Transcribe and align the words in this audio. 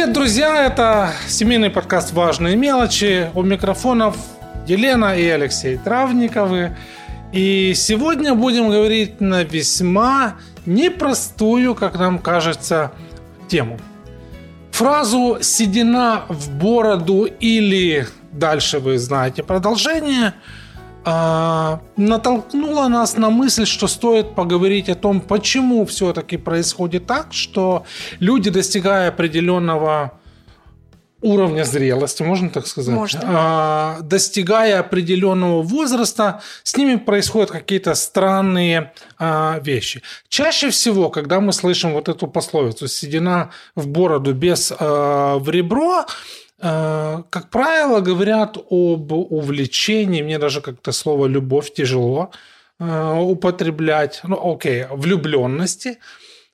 Привет, 0.00 0.14
друзья! 0.14 0.64
Это 0.64 1.12
семейный 1.28 1.68
подкаст 1.68 2.14
«Важные 2.14 2.56
мелочи». 2.56 3.30
У 3.34 3.42
микрофонов 3.42 4.16
Елена 4.66 5.14
и 5.14 5.28
Алексей 5.28 5.76
Травниковы. 5.76 6.74
И 7.34 7.74
сегодня 7.76 8.34
будем 8.34 8.70
говорить 8.70 9.20
на 9.20 9.42
весьма 9.42 10.36
непростую, 10.64 11.74
как 11.74 11.98
нам 11.98 12.18
кажется, 12.18 12.92
тему. 13.46 13.78
Фразу 14.70 15.36
«седина 15.42 16.22
в 16.30 16.50
бороду» 16.50 17.24
или 17.24 18.06
дальше 18.32 18.78
вы 18.78 18.98
знаете 18.98 19.42
продолжение– 19.42 20.32
а, 21.04 21.80
натолкнула 21.96 22.88
нас 22.88 23.16
на 23.16 23.30
мысль, 23.30 23.64
что 23.64 23.88
стоит 23.88 24.34
поговорить 24.34 24.88
о 24.88 24.94
том, 24.94 25.20
почему 25.20 25.86
все-таки 25.86 26.36
происходит 26.36 27.06
так, 27.06 27.32
что 27.32 27.84
люди, 28.18 28.50
достигая 28.50 29.08
определенного 29.08 30.12
уровня 31.22 31.64
зрелости, 31.64 32.22
можно 32.22 32.50
так 32.50 32.66
сказать, 32.66 32.94
можно. 32.94 33.20
А, 33.24 33.98
достигая 34.02 34.80
определенного 34.80 35.62
возраста, 35.62 36.42
с 36.62 36.76
ними 36.76 36.96
происходят 36.96 37.50
какие-то 37.50 37.94
странные 37.94 38.92
а, 39.18 39.58
вещи. 39.62 40.02
Чаще 40.28 40.70
всего, 40.70 41.08
когда 41.08 41.40
мы 41.40 41.52
слышим 41.52 41.92
вот 41.92 42.08
эту 42.08 42.26
пословицу 42.26 42.88
«седина 42.88 43.50
в 43.74 43.86
бороду 43.86 44.34
без 44.34 44.70
в 44.70 45.44
ребро», 45.48 46.06
как 46.60 47.48
правило, 47.50 48.00
говорят 48.00 48.58
об 48.70 49.12
увлечении, 49.12 50.22
мне 50.22 50.38
даже 50.38 50.60
как-то 50.60 50.92
слово 50.92 51.26
«любовь» 51.26 51.72
тяжело 51.72 52.30
э, 52.78 53.18
употреблять, 53.18 54.20
ну, 54.24 54.52
окей, 54.52 54.84
влюбленности. 54.90 55.98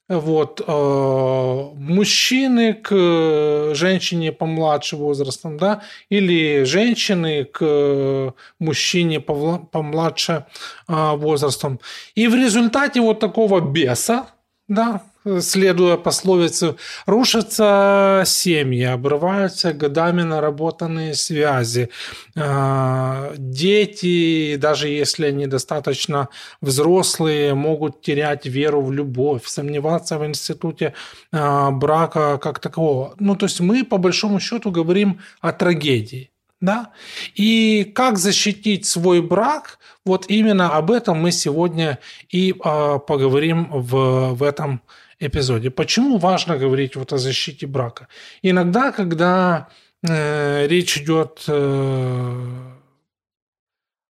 Вот, 0.08 0.62
э, 0.64 1.70
мужчины 1.74 2.74
к 2.74 3.74
женщине 3.74 4.30
помладше 4.30 4.96
возрастом, 4.96 5.56
да, 5.58 5.82
или 6.08 6.62
женщины 6.62 7.44
к 7.44 8.32
мужчине 8.60 9.18
помладше 9.18 10.46
возрастом. 10.86 11.80
И 12.14 12.28
в 12.28 12.36
результате 12.36 13.00
вот 13.00 13.18
такого 13.18 13.60
беса, 13.60 14.26
да, 14.68 15.02
следуя 15.40 15.96
пословице, 15.96 16.74
рушатся 17.06 18.22
семьи, 18.26 18.82
обрываются 18.82 19.72
годами 19.72 20.22
наработанные 20.22 21.14
связи. 21.14 21.90
А, 22.36 23.32
дети, 23.36 24.56
даже 24.56 24.88
если 24.88 25.26
они 25.26 25.46
достаточно 25.46 26.28
взрослые, 26.60 27.54
могут 27.54 28.02
терять 28.02 28.46
веру 28.46 28.82
в 28.82 28.92
любовь, 28.92 29.46
сомневаться 29.46 30.18
в 30.18 30.26
институте 30.26 30.94
а, 31.32 31.70
брака 31.70 32.38
как 32.38 32.58
такового. 32.58 33.14
Ну, 33.20 33.36
то 33.36 33.46
есть 33.46 33.60
мы, 33.60 33.84
по 33.84 33.98
большому 33.98 34.40
счету, 34.40 34.70
говорим 34.70 35.20
о 35.40 35.52
трагедии. 35.52 36.30
Да? 36.60 36.92
И 37.34 37.84
как 37.94 38.18
защитить 38.18 38.86
свой 38.86 39.20
брак, 39.20 39.78
вот 40.04 40.26
именно 40.28 40.70
об 40.76 40.90
этом 40.90 41.18
мы 41.20 41.32
сегодня 41.32 41.98
и 42.30 42.52
э, 42.52 42.98
поговорим 43.06 43.68
в, 43.70 44.34
в 44.34 44.42
этом 44.42 44.80
эпизоде. 45.18 45.70
Почему 45.70 46.18
важно 46.18 46.56
говорить 46.56 46.96
вот 46.96 47.12
о 47.12 47.18
защите 47.18 47.66
брака? 47.66 48.08
Иногда, 48.42 48.92
когда 48.92 49.68
э, 50.08 50.66
речь 50.66 50.96
идет 50.96 51.44
э, 51.48 52.76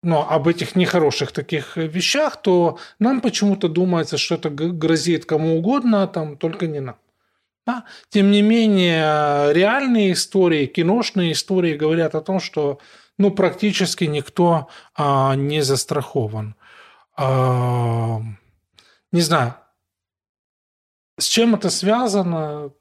ну, 0.02 0.20
об 0.20 0.46
этих 0.46 0.76
нехороших 0.76 1.32
таких 1.32 1.76
вещах, 1.76 2.40
то 2.40 2.78
нам 2.98 3.20
почему-то 3.20 3.68
думается, 3.68 4.16
что 4.16 4.36
это 4.36 4.50
грозит 4.50 5.24
кому 5.24 5.58
угодно, 5.58 6.06
там 6.06 6.36
только 6.36 6.66
не 6.66 6.80
нам. 6.80 6.96
Да? 7.68 7.84
Тем 8.08 8.30
не 8.30 8.40
менее, 8.40 9.52
реальные 9.52 10.14
истории, 10.14 10.64
киношные 10.64 11.32
истории 11.32 11.76
говорят 11.76 12.14
о 12.14 12.22
том, 12.22 12.40
что 12.40 12.78
ну, 13.18 13.30
практически 13.30 14.04
никто 14.04 14.68
а, 14.94 15.34
не 15.34 15.60
застрахован. 15.60 16.54
А, 17.14 18.22
не 19.12 19.20
знаю, 19.20 19.56
с 21.18 21.26
чем 21.26 21.56
это 21.56 21.68
связано? 21.68 22.72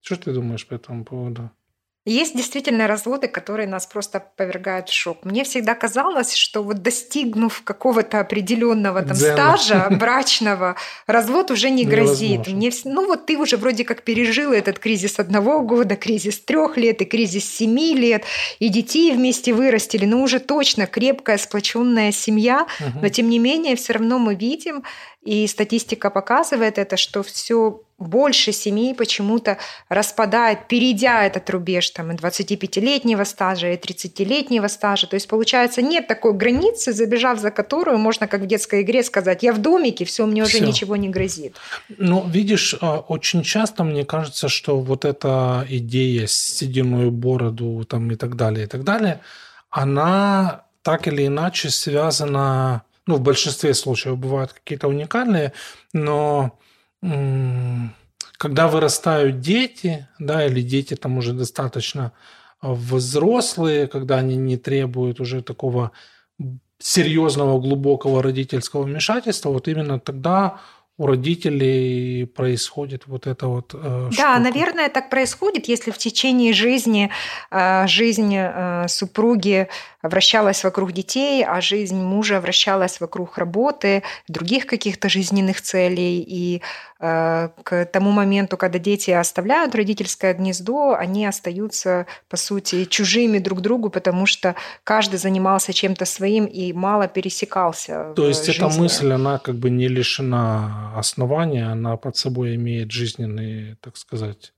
Что 0.00 0.16
ты 0.16 0.32
думаешь 0.32 0.66
по 0.66 0.74
этому 0.74 1.04
поводу? 1.04 1.52
Есть 2.08 2.36
действительно 2.36 2.86
разводы, 2.86 3.26
которые 3.26 3.66
нас 3.66 3.84
просто 3.84 4.22
повергают 4.36 4.88
в 4.88 4.92
шок. 4.92 5.24
Мне 5.24 5.42
всегда 5.42 5.74
казалось, 5.74 6.34
что 6.34 6.62
вот 6.62 6.80
достигнув 6.80 7.62
какого-то 7.64 8.20
определенного 8.20 9.02
там 9.02 9.16
стажа 9.16 9.88
брачного, 9.90 10.76
развод 11.08 11.50
уже 11.50 11.68
не 11.68 11.84
грозит. 11.84 12.46
Мне, 12.46 12.70
ну 12.84 13.06
вот 13.06 13.26
ты 13.26 13.36
уже 13.36 13.56
вроде 13.56 13.82
как 13.82 14.02
пережил 14.02 14.52
этот 14.52 14.78
кризис 14.78 15.18
одного 15.18 15.62
года, 15.62 15.96
кризис 15.96 16.38
трех 16.38 16.76
лет 16.76 17.02
и 17.02 17.04
кризис 17.04 17.44
семи 17.44 17.92
лет, 17.96 18.22
и 18.60 18.68
детей 18.68 19.10
вместе 19.12 19.52
вырастили, 19.52 20.04
ну 20.04 20.22
уже 20.22 20.38
точно 20.38 20.86
крепкая 20.86 21.38
сплоченная 21.38 22.12
семья, 22.12 22.68
угу. 22.78 23.00
но 23.02 23.08
тем 23.08 23.28
не 23.28 23.40
менее 23.40 23.74
все 23.74 23.94
равно 23.94 24.20
мы 24.20 24.36
видим, 24.36 24.84
и 25.22 25.44
статистика 25.48 26.10
показывает 26.10 26.78
это, 26.78 26.96
что 26.96 27.24
все 27.24 27.80
больше 27.98 28.52
семей 28.52 28.94
почему-то 28.94 29.56
распадает, 29.88 30.68
перейдя 30.68 31.24
этот 31.24 31.48
рубеж 31.48 31.90
там, 31.90 32.12
и 32.12 32.14
25-летнего 32.14 33.24
стажа, 33.24 33.72
и 33.72 33.76
30-летнего 33.76 34.68
стажа. 34.68 35.06
То 35.06 35.14
есть, 35.16 35.28
получается, 35.28 35.80
нет 35.80 36.06
такой 36.06 36.34
границы, 36.34 36.92
забежав 36.92 37.38
за 37.38 37.50
которую 37.50 37.98
можно, 37.98 38.26
как 38.26 38.42
в 38.42 38.46
детской 38.46 38.82
игре, 38.82 39.02
сказать, 39.02 39.42
я 39.42 39.52
в 39.54 39.58
домике, 39.58 40.04
все, 40.04 40.26
мне 40.26 40.42
уже 40.42 40.58
все. 40.58 40.66
ничего 40.66 40.96
не 40.96 41.08
грозит. 41.08 41.56
Ну, 41.88 42.28
видишь, 42.28 42.76
а, 42.80 42.98
очень 42.98 43.42
часто 43.42 43.82
мне 43.82 44.04
кажется, 44.04 44.48
что 44.48 44.78
вот 44.78 45.06
эта 45.06 45.66
идея 45.68 46.26
сединую 46.26 47.10
бороду 47.10 47.84
там, 47.88 48.10
и 48.10 48.16
так 48.16 48.36
далее, 48.36 48.66
и 48.66 48.68
так 48.68 48.84
далее, 48.84 49.20
она 49.70 50.64
так 50.82 51.08
или 51.08 51.26
иначе 51.26 51.70
связана 51.70 52.82
ну, 53.06 53.16
в 53.16 53.20
большинстве 53.20 53.72
случаев 53.72 54.18
бывают 54.18 54.52
какие-то 54.52 54.88
уникальные, 54.88 55.52
но 55.92 56.58
когда 57.00 58.68
вырастают 58.68 59.40
дети, 59.40 60.08
да, 60.18 60.46
или 60.46 60.60
дети 60.60 60.94
там 60.94 61.18
уже 61.18 61.32
достаточно 61.32 62.12
взрослые, 62.62 63.86
когда 63.86 64.16
они 64.16 64.36
не 64.36 64.56
требуют 64.56 65.20
уже 65.20 65.42
такого 65.42 65.92
серьезного, 66.78 67.58
глубокого 67.60 68.22
родительского 68.22 68.82
вмешательства, 68.82 69.50
вот 69.50 69.68
именно 69.68 69.98
тогда 69.98 70.60
у 70.98 71.06
родителей 71.06 72.24
происходит 72.24 73.06
вот 73.06 73.26
это 73.26 73.48
вот. 73.48 73.74
Э, 73.74 74.08
да, 74.10 74.12
штука. 74.12 74.38
наверное, 74.38 74.88
так 74.88 75.10
происходит, 75.10 75.68
если 75.68 75.90
в 75.90 75.98
течение 75.98 76.54
жизни 76.54 77.10
э, 77.50 77.86
жизнь 77.86 78.34
э, 78.34 78.86
супруги 78.88 79.68
вращалась 80.08 80.64
вокруг 80.64 80.92
детей, 80.92 81.44
а 81.44 81.60
жизнь 81.60 82.00
мужа 82.00 82.40
вращалась 82.40 83.00
вокруг 83.00 83.38
работы, 83.38 84.02
других 84.28 84.66
каких-то 84.66 85.08
жизненных 85.08 85.60
целей. 85.60 86.20
И 86.20 86.62
э, 87.00 87.48
к 87.62 87.84
тому 87.86 88.10
моменту, 88.10 88.56
когда 88.56 88.78
дети 88.78 89.10
оставляют 89.10 89.74
родительское 89.74 90.34
гнездо, 90.34 90.94
они 90.94 91.26
остаются, 91.26 92.06
по 92.28 92.36
сути, 92.36 92.84
чужими 92.84 93.38
друг 93.38 93.60
другу, 93.60 93.90
потому 93.90 94.26
что 94.26 94.54
каждый 94.84 95.16
занимался 95.16 95.72
чем-то 95.72 96.04
своим 96.04 96.46
и 96.46 96.72
мало 96.72 97.08
пересекался. 97.08 98.12
То 98.16 98.28
есть 98.28 98.46
жизни. 98.46 98.66
эта 98.66 98.78
мысль, 98.78 99.12
она 99.12 99.38
как 99.38 99.56
бы 99.56 99.70
не 99.70 99.88
лишена 99.88 100.92
основания, 100.96 101.66
она 101.66 101.96
под 101.96 102.16
собой 102.16 102.56
имеет 102.56 102.90
жизненные, 102.90 103.76
так 103.80 103.96
сказать, 103.96 104.52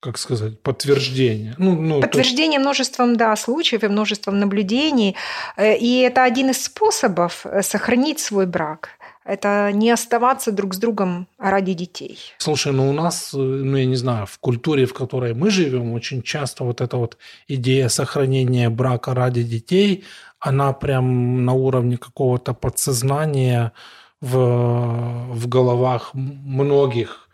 как 0.00 0.18
сказать, 0.18 0.60
подтверждение. 0.62 1.54
Ну, 1.58 1.74
ну, 1.80 2.00
подтверждение 2.00 2.58
есть... 2.58 2.60
множеством 2.60 3.16
да, 3.16 3.34
случаев 3.36 3.82
и 3.82 3.88
множеством 3.88 4.38
наблюдений. 4.38 5.16
Э, 5.56 5.76
и 5.76 6.00
это 6.00 6.24
один 6.24 6.50
из 6.50 6.64
способов 6.64 7.46
э, 7.46 7.62
сохранить 7.62 8.20
свой 8.20 8.46
брак. 8.46 8.90
Это 9.24 9.72
не 9.72 9.90
оставаться 9.90 10.52
друг 10.52 10.74
с 10.74 10.78
другом 10.78 11.26
ради 11.38 11.72
детей. 11.72 12.18
Слушай, 12.38 12.72
ну 12.72 12.88
у 12.88 12.92
нас, 12.92 13.34
э, 13.34 13.38
ну 13.38 13.76
я 13.76 13.86
не 13.86 13.96
знаю, 13.96 14.26
в 14.26 14.38
культуре, 14.38 14.86
в 14.86 14.94
которой 14.94 15.34
мы 15.34 15.50
живем, 15.50 15.92
очень 15.92 16.22
часто 16.22 16.64
вот 16.64 16.80
эта 16.80 16.96
вот 16.96 17.16
идея 17.48 17.88
сохранения 17.88 18.70
брака 18.70 19.14
ради 19.14 19.42
детей, 19.42 20.04
она 20.38 20.72
прям 20.72 21.44
на 21.44 21.54
уровне 21.54 21.96
какого-то 21.96 22.54
подсознания 22.54 23.72
в, 24.20 25.32
в 25.32 25.48
головах 25.48 26.10
многих 26.14 27.25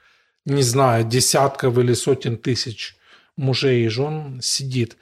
не 0.44 0.62
знаю, 0.62 1.04
десятков 1.04 1.78
или 1.78 1.92
сотен 1.94 2.36
тысяч 2.36 2.96
мужей 3.36 3.84
и 3.84 3.88
жен 3.88 4.40
сидит. 4.42 4.96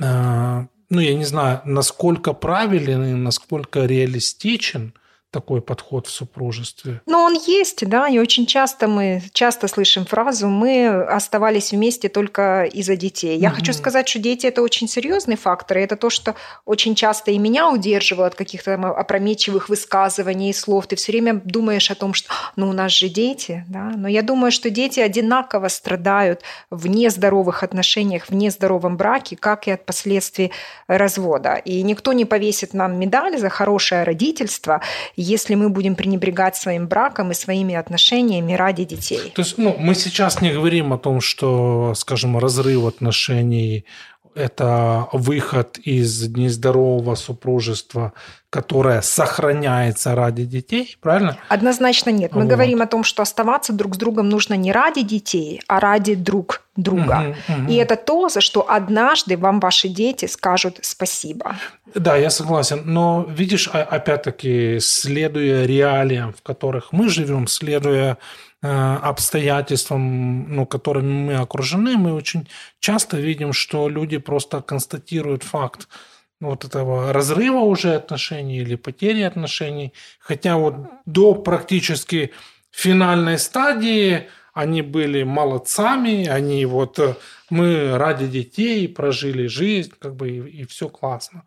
А, 0.00 0.66
ну, 0.90 1.00
я 1.00 1.14
не 1.14 1.24
знаю, 1.24 1.62
насколько 1.64 2.32
правилен 2.32 3.04
и 3.04 3.14
насколько 3.14 3.84
реалистичен 3.84 4.94
такой 5.36 5.60
подход 5.60 6.06
в 6.06 6.10
супружестве. 6.10 7.02
Но 7.04 7.22
он 7.22 7.34
есть, 7.34 7.86
да, 7.86 8.08
и 8.08 8.18
очень 8.18 8.46
часто 8.46 8.88
мы 8.88 9.22
часто 9.34 9.68
слышим 9.68 10.06
фразу 10.06 10.48
«мы 10.48 10.86
оставались 10.88 11.72
вместе 11.72 12.08
только 12.08 12.64
из-за 12.64 12.96
детей». 12.96 13.36
Я 13.36 13.50
mm-hmm. 13.50 13.52
хочу 13.52 13.72
сказать, 13.74 14.08
что 14.08 14.18
дети– 14.18 14.46
это 14.48 14.62
очень 14.62 14.88
серьезный 14.88 15.36
фактор, 15.36 15.76
и 15.76 15.82
это 15.82 15.96
то, 15.96 16.08
что 16.08 16.34
очень 16.64 16.94
часто 16.94 17.32
и 17.32 17.38
меня 17.38 17.70
удерживало 17.70 18.28
от 18.28 18.34
каких-то 18.34 18.76
опрометчивых 18.76 19.68
высказываний 19.68 20.48
и 20.48 20.54
слов. 20.54 20.86
Ты 20.86 20.96
все 20.96 21.12
время 21.12 21.34
думаешь 21.44 21.90
о 21.90 21.94
том, 21.94 22.14
что 22.14 22.30
«ну, 22.56 22.70
у 22.70 22.72
нас 22.72 22.92
же 22.92 23.10
дети», 23.10 23.62
да, 23.68 23.92
но 23.94 24.08
я 24.08 24.22
думаю, 24.22 24.50
что 24.50 24.70
дети 24.70 25.00
одинаково 25.00 25.68
страдают 25.68 26.40
в 26.70 26.86
нездоровых 26.86 27.62
отношениях, 27.62 28.30
в 28.30 28.34
нездоровом 28.34 28.96
браке, 28.96 29.36
как 29.36 29.68
и 29.68 29.70
от 29.72 29.84
последствий 29.84 30.50
развода. 30.86 31.56
И 31.56 31.82
никто 31.82 32.14
не 32.14 32.24
повесит 32.24 32.72
нам 32.72 32.98
медаль 32.98 33.36
за 33.36 33.50
хорошее 33.50 34.04
родительство, 34.04 34.80
если 35.26 35.54
мы 35.54 35.68
будем 35.68 35.94
пренебрегать 35.94 36.56
своим 36.56 36.86
браком 36.86 37.30
и 37.30 37.34
своими 37.34 37.74
отношениями 37.74 38.52
ради 38.54 38.84
детей. 38.84 39.32
То 39.34 39.42
есть 39.42 39.58
ну, 39.58 39.76
мы 39.78 39.94
сейчас 39.94 40.40
не 40.40 40.52
говорим 40.52 40.92
о 40.92 40.98
том, 40.98 41.20
что, 41.20 41.92
скажем, 41.94 42.38
разрыв 42.38 42.84
отношений 42.84 43.84
это 44.36 45.08
выход 45.12 45.78
из 45.78 46.28
нездорового 46.28 47.14
супружества, 47.14 48.12
которое 48.50 49.00
сохраняется 49.00 50.14
ради 50.14 50.44
детей, 50.44 50.96
правильно? 51.00 51.38
Однозначно 51.48 52.10
нет. 52.10 52.34
Мы 52.34 52.42
вот. 52.42 52.50
говорим 52.50 52.82
о 52.82 52.86
том, 52.86 53.02
что 53.02 53.22
оставаться 53.22 53.72
друг 53.72 53.94
с 53.94 53.98
другом 53.98 54.28
нужно 54.28 54.54
не 54.54 54.72
ради 54.72 55.02
детей, 55.02 55.62
а 55.66 55.80
ради 55.80 56.14
друг 56.14 56.62
друга. 56.76 57.34
Угу, 57.48 57.60
угу. 57.62 57.72
И 57.72 57.76
это 57.76 57.96
то, 57.96 58.28
за 58.28 58.40
что 58.40 58.70
однажды 58.70 59.36
вам 59.36 59.58
ваши 59.58 59.88
дети 59.88 60.26
скажут 60.26 60.78
спасибо. 60.82 61.56
Да, 61.94 62.16
я 62.16 62.30
согласен. 62.30 62.82
Но 62.84 63.26
видишь, 63.28 63.68
опять-таки, 63.68 64.78
следуя 64.80 65.64
реалиям, 65.64 66.34
в 66.34 66.42
которых 66.42 66.92
мы 66.92 67.08
живем, 67.08 67.46
следуя 67.46 68.18
обстоятельствам, 68.66 70.54
ну, 70.54 70.66
которыми 70.66 71.12
мы 71.26 71.34
окружены, 71.36 71.96
мы 71.96 72.14
очень 72.14 72.48
часто 72.80 73.16
видим, 73.18 73.52
что 73.52 73.88
люди 73.88 74.18
просто 74.18 74.62
констатируют 74.62 75.42
факт 75.42 75.88
вот 76.40 76.64
этого 76.64 77.12
разрыва 77.12 77.60
уже 77.60 77.94
отношений 77.94 78.58
или 78.58 78.76
потери 78.76 79.22
отношений, 79.22 79.92
хотя 80.18 80.56
вот 80.56 80.74
до 81.06 81.34
практически 81.34 82.32
финальной 82.70 83.38
стадии 83.38 84.28
они 84.52 84.82
были 84.82 85.22
молодцами, 85.22 86.26
они 86.26 86.64
вот 86.66 86.98
э, 86.98 87.14
мы 87.50 87.98
ради 87.98 88.26
детей 88.26 88.88
прожили 88.88 89.46
жизнь, 89.46 89.92
как 89.98 90.16
бы 90.16 90.30
и, 90.30 90.62
и 90.62 90.64
все 90.64 90.88
классно. 90.88 91.42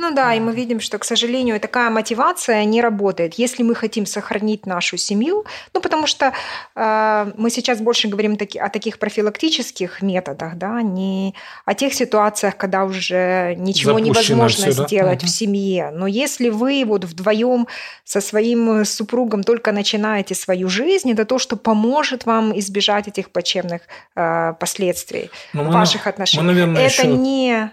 Ну 0.00 0.14
да, 0.14 0.34
и 0.34 0.40
мы 0.40 0.54
видим, 0.54 0.80
что, 0.80 0.98
к 0.98 1.04
сожалению, 1.04 1.60
такая 1.60 1.90
мотивация 1.90 2.64
не 2.64 2.80
работает, 2.80 3.34
если 3.34 3.62
мы 3.62 3.74
хотим 3.74 4.06
сохранить 4.06 4.64
нашу 4.64 4.96
семью. 4.96 5.44
Ну, 5.74 5.82
потому 5.82 6.06
что 6.06 6.32
э, 6.74 7.32
мы 7.36 7.50
сейчас 7.50 7.80
больше 7.80 8.08
говорим 8.08 8.36
таки, 8.36 8.58
о 8.58 8.70
таких 8.70 8.98
профилактических 8.98 10.00
методах, 10.00 10.56
да, 10.56 10.80
не 10.80 11.34
о 11.66 11.74
тех 11.74 11.92
ситуациях, 11.92 12.56
когда 12.56 12.84
уже 12.84 13.54
ничего 13.58 13.92
Запущено 13.92 13.98
невозможно 13.98 14.72
все, 14.72 14.84
сделать 14.84 15.20
да? 15.20 15.26
в 15.26 15.28
семье. 15.28 15.90
Но 15.92 16.06
если 16.06 16.48
вы 16.48 16.82
вот 16.86 17.04
вдвоем 17.04 17.66
со 18.04 18.22
своим 18.22 18.86
супругом 18.86 19.42
только 19.42 19.70
начинаете 19.70 20.34
свою 20.34 20.70
жизнь, 20.70 21.12
это 21.12 21.26
то, 21.26 21.38
что 21.38 21.56
поможет 21.56 22.24
вам 22.24 22.58
избежать 22.58 23.06
этих 23.06 23.30
плачевных 23.30 23.82
э, 24.16 24.54
последствий 24.58 25.30
ну, 25.52 25.70
ваших 25.70 26.06
мы, 26.06 26.10
отношений. 26.10 26.42
Мы, 26.42 26.52
наверное, 26.52 26.86
это 26.86 27.02
еще... 27.02 27.06
не 27.06 27.70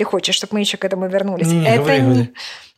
ты 0.00 0.04
хочешь, 0.04 0.36
чтобы 0.36 0.54
мы 0.54 0.60
еще 0.60 0.78
к 0.78 0.86
этому 0.86 1.08
вернулись. 1.08 1.48
Не, 1.48 1.66
это 1.66 1.78
говори, 1.82 2.00
не, 2.00 2.08
говори. 2.08 2.30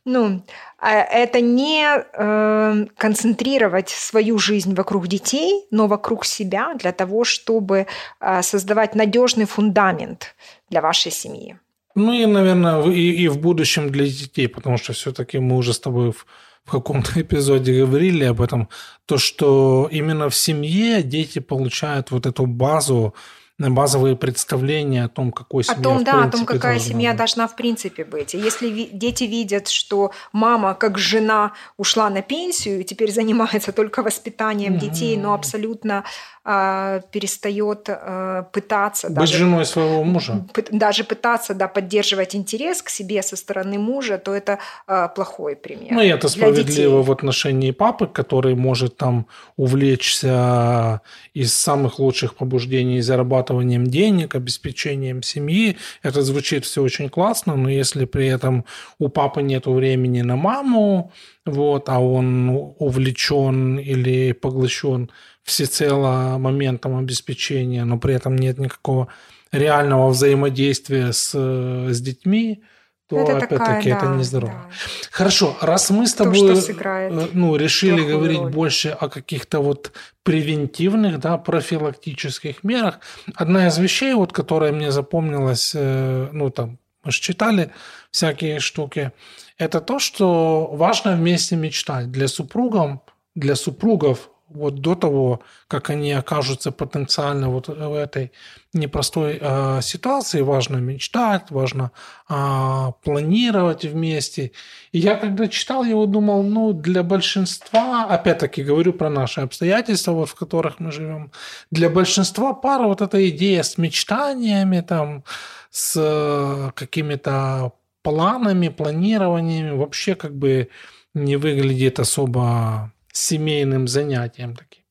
ну, 0.05 0.43
а, 0.77 0.91
это 0.91 1.39
не 1.39 1.85
э, 1.85 2.85
концентрировать 2.97 3.89
свою 3.89 4.39
жизнь 4.39 4.75
вокруг 4.75 5.07
детей, 5.07 5.65
но 5.71 5.87
вокруг 5.87 6.25
себя 6.25 6.73
для 6.75 6.91
того, 6.91 7.23
чтобы 7.23 7.85
э, 8.19 8.41
создавать 8.41 8.95
надежный 8.95 9.45
фундамент 9.45 10.35
для 10.69 10.81
вашей 10.81 11.11
семьи. 11.11 11.55
Ну 11.95 12.11
и, 12.11 12.25
наверное, 12.25 12.83
и, 12.91 13.23
и 13.23 13.29
в 13.29 13.37
будущем 13.37 13.89
для 13.89 14.05
детей, 14.05 14.47
потому 14.47 14.77
что 14.77 14.91
все-таки 14.91 15.39
мы 15.39 15.55
уже 15.55 15.71
с 15.71 15.79
тобой 15.79 16.11
в, 16.11 16.25
в 16.65 16.71
каком-то 16.71 17.11
эпизоде 17.21 17.85
говорили 17.85 18.25
об 18.25 18.41
этом, 18.41 18.67
то, 19.05 19.17
что 19.17 19.87
именно 19.91 20.27
в 20.27 20.35
семье 20.35 21.03
дети 21.03 21.39
получают 21.39 22.11
вот 22.11 22.25
эту 22.25 22.45
базу 22.45 23.13
базовые 23.59 24.15
представления 24.15 25.05
о 25.05 25.09
том, 25.09 25.31
какой 25.31 25.63
семья 25.63 25.79
О 25.79 25.83
том, 25.83 26.03
да, 26.03 26.23
о 26.23 26.29
том, 26.29 26.45
какая 26.45 26.79
семья 26.79 27.11
быть. 27.11 27.17
должна 27.17 27.47
в 27.47 27.55
принципе 27.55 28.03
быть. 28.03 28.33
Если 28.33 28.89
дети 28.91 29.25
видят, 29.25 29.67
что 29.67 30.11
мама 30.31 30.73
как 30.73 30.97
жена 30.97 31.53
ушла 31.77 32.09
на 32.09 32.21
пенсию 32.21 32.81
и 32.81 32.83
теперь 32.83 33.11
занимается 33.11 33.71
только 33.73 34.01
воспитанием 34.01 34.73
mm-hmm. 34.73 34.79
детей, 34.79 35.17
но 35.17 35.33
абсолютно 35.33 36.03
а, 36.45 36.99
перестает 37.11 37.87
а, 37.87 38.43
пытаться 38.51 39.07
быть 39.07 39.15
даже, 39.15 39.37
женой 39.37 39.65
своего 39.65 40.03
мужа, 40.03 40.45
даже 40.71 41.05
пытаться 41.05 41.53
да, 41.53 41.69
поддерживать 41.69 42.35
интерес 42.35 42.81
к 42.81 42.89
себе 42.89 43.21
со 43.21 43.37
стороны 43.37 43.79
мужа, 43.79 44.17
то 44.17 44.33
это 44.33 44.59
а, 44.85 45.07
плохой 45.07 45.55
пример. 45.55 45.93
Ну 45.93 46.01
и 46.01 46.07
это 46.07 46.27
справедливо 46.27 46.97
детей. 46.99 47.07
в 47.07 47.11
отношении 47.13 47.71
папы, 47.71 48.07
который 48.07 48.55
может 48.55 48.97
там 48.97 49.25
увлечься 49.55 50.99
из 51.33 51.53
самых 51.53 51.99
лучших 51.99 52.35
побуждений 52.35 52.99
зарабатыванием 53.43 53.87
денег, 53.87 54.35
обеспечением 54.35 55.21
семьи. 55.23 55.77
Это 56.03 56.21
звучит 56.21 56.65
все 56.65 56.81
очень 56.81 57.09
классно, 57.09 57.55
но 57.55 57.69
если 57.69 58.05
при 58.05 58.27
этом 58.27 58.65
у 58.99 59.09
папы 59.09 59.41
нет 59.41 59.65
времени 59.65 60.21
на 60.21 60.35
маму, 60.35 61.11
вот, 61.45 61.89
а 61.89 61.99
он 61.99 62.49
увлечен 62.79 63.79
или 63.79 64.31
поглощен 64.31 65.09
всецело 65.43 66.37
моментом 66.37 66.97
обеспечения, 66.97 67.85
но 67.85 67.97
при 67.97 68.15
этом 68.15 68.35
нет 68.35 68.59
никакого 68.59 69.07
реального 69.51 70.09
взаимодействия 70.09 71.11
с, 71.11 71.33
с 71.33 72.01
детьми, 72.01 72.63
то 73.07 73.17
это 73.19 73.37
опять-таки 73.37 73.89
это 73.89 74.05
да, 74.05 74.15
нездорово. 74.15 74.53
Да. 74.53 74.69
Хорошо, 75.11 75.57
раз 75.61 75.89
мы 75.89 76.07
с 76.07 76.13
тобой 76.13 76.55
то, 76.55 76.83
э, 76.83 77.27
ну, 77.33 77.55
решили 77.55 78.01
говорить 78.03 78.39
роль. 78.39 78.51
больше 78.51 78.89
о 78.89 79.09
каких-то 79.09 79.59
вот 79.59 79.91
превентивных, 80.23 81.19
да, 81.19 81.37
профилактических 81.37 82.63
мерах, 82.63 82.99
одна 83.35 83.67
из 83.67 83.77
вещей, 83.77 84.13
вот, 84.13 84.31
которая 84.31 84.71
мне 84.71 84.91
запомнилась, 84.91 85.73
э, 85.75 86.29
ну 86.31 86.49
там 86.49 86.79
мы 87.03 87.11
же 87.11 87.19
читали 87.19 87.71
всякие 88.11 88.59
штуки, 88.59 89.11
это 89.57 89.81
то, 89.81 89.99
что 89.99 90.69
важно 90.71 91.15
вместе 91.15 91.55
мечтать. 91.55 92.11
Для 92.11 92.27
супругов, 92.27 92.99
для 93.35 93.55
супругов 93.55 94.29
вот 94.49 94.75
до 94.75 94.95
того, 94.95 95.41
как 95.67 95.89
они 95.89 96.11
окажутся 96.11 96.71
потенциально 96.71 97.49
вот 97.49 97.67
в 97.67 97.93
этой 97.93 98.31
непростой 98.73 99.37
э, 99.39 99.81
ситуации, 99.81 100.41
важно 100.41 100.77
мечтать, 100.77 101.51
важно 101.51 101.91
э, 102.29 102.91
планировать 103.03 103.85
вместе. 103.85 104.51
И 104.91 104.99
я 104.99 105.15
когда 105.15 105.47
читал 105.47 105.83
его, 105.83 106.05
думал, 106.05 106.43
ну, 106.43 106.73
для 106.73 107.03
большинства, 107.03 108.05
опять-таки 108.05 108.63
говорю 108.63 108.93
про 108.93 109.09
наши 109.09 109.41
обстоятельства, 109.41 110.11
вот, 110.11 110.29
в 110.29 110.35
которых 110.35 110.79
мы 110.79 110.91
живем, 110.91 111.31
для 111.71 111.89
большинства 111.89 112.53
пар 112.53 112.83
вот 112.83 113.01
эта 113.01 113.29
идея 113.29 113.63
с 113.63 113.77
мечтаниями, 113.77 114.81
там, 114.81 115.23
с 115.71 115.95
э, 115.97 116.71
какими-то 116.75 117.73
планами, 118.03 118.67
планированиями 118.69 119.77
вообще 119.77 120.15
как 120.15 120.35
бы 120.35 120.69
не 121.13 121.37
выглядит 121.37 121.99
особо 121.99 122.91
семейным 123.13 123.87
занятием 123.87 124.55
таким. 124.55 124.83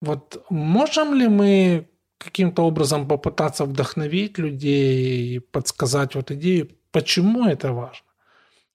Вот 0.00 0.46
можем 0.48 1.14
ли 1.14 1.28
мы 1.28 1.88
каким-то 2.16 2.62
образом 2.62 3.06
попытаться 3.08 3.64
вдохновить 3.64 4.38
людей, 4.38 5.36
и 5.36 5.38
подсказать 5.40 6.14
вот 6.14 6.30
идею, 6.30 6.70
почему 6.92 7.46
это 7.46 7.72
важно? 7.72 8.06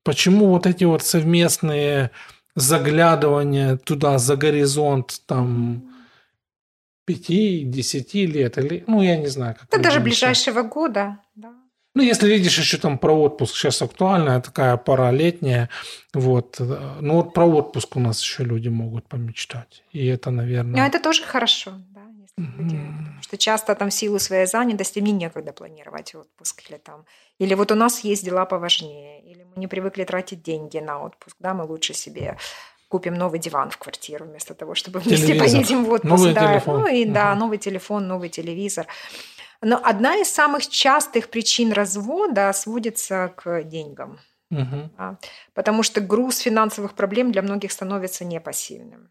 Почему 0.03 0.48
вот 0.48 0.67
эти 0.67 0.84
вот 0.84 1.03
совместные 1.03 2.12
заглядывания 2.55 3.77
туда 3.77 4.17
за 4.17 4.36
горизонт 4.36 5.22
там 5.25 5.91
пяти, 7.05 7.63
десяти 7.63 8.25
лет 8.25 8.58
или, 8.58 8.84
ну, 8.88 9.01
я 9.01 9.17
не 9.17 9.27
знаю. 9.27 9.55
Как 9.55 9.70
да 9.70 9.77
даже 9.77 10.00
ближайшего 10.00 10.63
года, 10.63 10.94
да. 10.94 11.20
Ну, 11.96 12.04
если 12.04 12.28
видишь 12.28 12.60
еще 12.60 12.78
там 12.78 12.98
про 12.98 13.14
отпуск, 13.14 13.56
сейчас 13.56 13.82
актуальная 13.82 14.42
такая 14.42 14.78
пора 14.78 15.12
летняя, 15.12 15.70
вот. 16.14 16.60
Ну, 16.60 17.16
вот 17.16 17.34
про 17.34 17.46
отпуск 17.46 17.96
у 17.96 18.00
нас 18.00 18.22
еще 18.22 18.44
люди 18.44 18.70
могут 18.70 19.08
помечтать. 19.08 19.84
И 19.94 20.06
это, 20.06 20.30
наверное... 20.30 20.82
Но 20.82 20.86
это 20.86 21.00
тоже 21.00 21.24
хорошо, 21.24 21.72
да. 21.94 22.02
Mm-hmm. 22.38 22.68
Потому 22.68 23.22
что 23.22 23.38
часто 23.38 23.75
там 23.75 23.90
в 23.90 23.94
силу 23.94 24.20
своей 24.20 24.46
занятости 24.46 25.00
мне 25.00 25.14
некогда 25.14 25.54
планировать 25.54 26.16
отпуск 26.16 26.64
или 26.70 26.78
там... 26.78 27.06
Или 27.40 27.54
вот 27.54 27.72
у 27.72 27.75
нас 27.75 28.04
есть 28.04 28.25
дела 28.25 28.46
поважнее, 28.46 29.22
или 29.22 29.44
мы 29.44 29.62
не 29.62 29.68
привыкли 29.68 30.04
тратить 30.04 30.44
деньги 30.44 30.80
на 30.80 31.00
отпуск, 31.00 31.38
да, 31.40 31.54
мы 31.54 31.64
лучше 31.64 31.94
себе 31.94 32.38
купим 32.90 33.14
новый 33.16 33.40
диван 33.40 33.70
в 33.70 33.78
квартиру 33.78 34.25
вместо 34.25 34.54
того, 34.54 34.75
чтобы 34.75 35.00
вместе 35.00 35.28
телевизор. 35.28 35.48
поедем 35.48 35.86
в 35.86 35.92
отпуск. 35.92 36.12
Новый 36.12 36.34
да. 36.34 36.52
телефон. 36.52 36.80
Ну 36.82 36.88
и 36.88 37.06
да, 37.06 37.36
новый 37.36 37.58
телефон, 37.58 38.08
новый 38.08 38.30
телевизор. 38.30 38.86
Но 39.62 39.80
одна 39.84 40.18
из 40.18 40.32
самых 40.32 40.68
частых 40.68 41.30
причин 41.30 41.72
развода 41.72 42.52
сводится 42.54 43.34
к 43.36 43.64
деньгам. 43.64 44.20
Угу. 44.52 45.18
Потому 45.54 45.84
что 45.84 46.02
груз 46.02 46.40
финансовых 46.40 46.94
проблем 46.94 47.32
для 47.32 47.42
многих 47.42 47.72
становится 47.72 48.26
непосильным. 48.26 49.10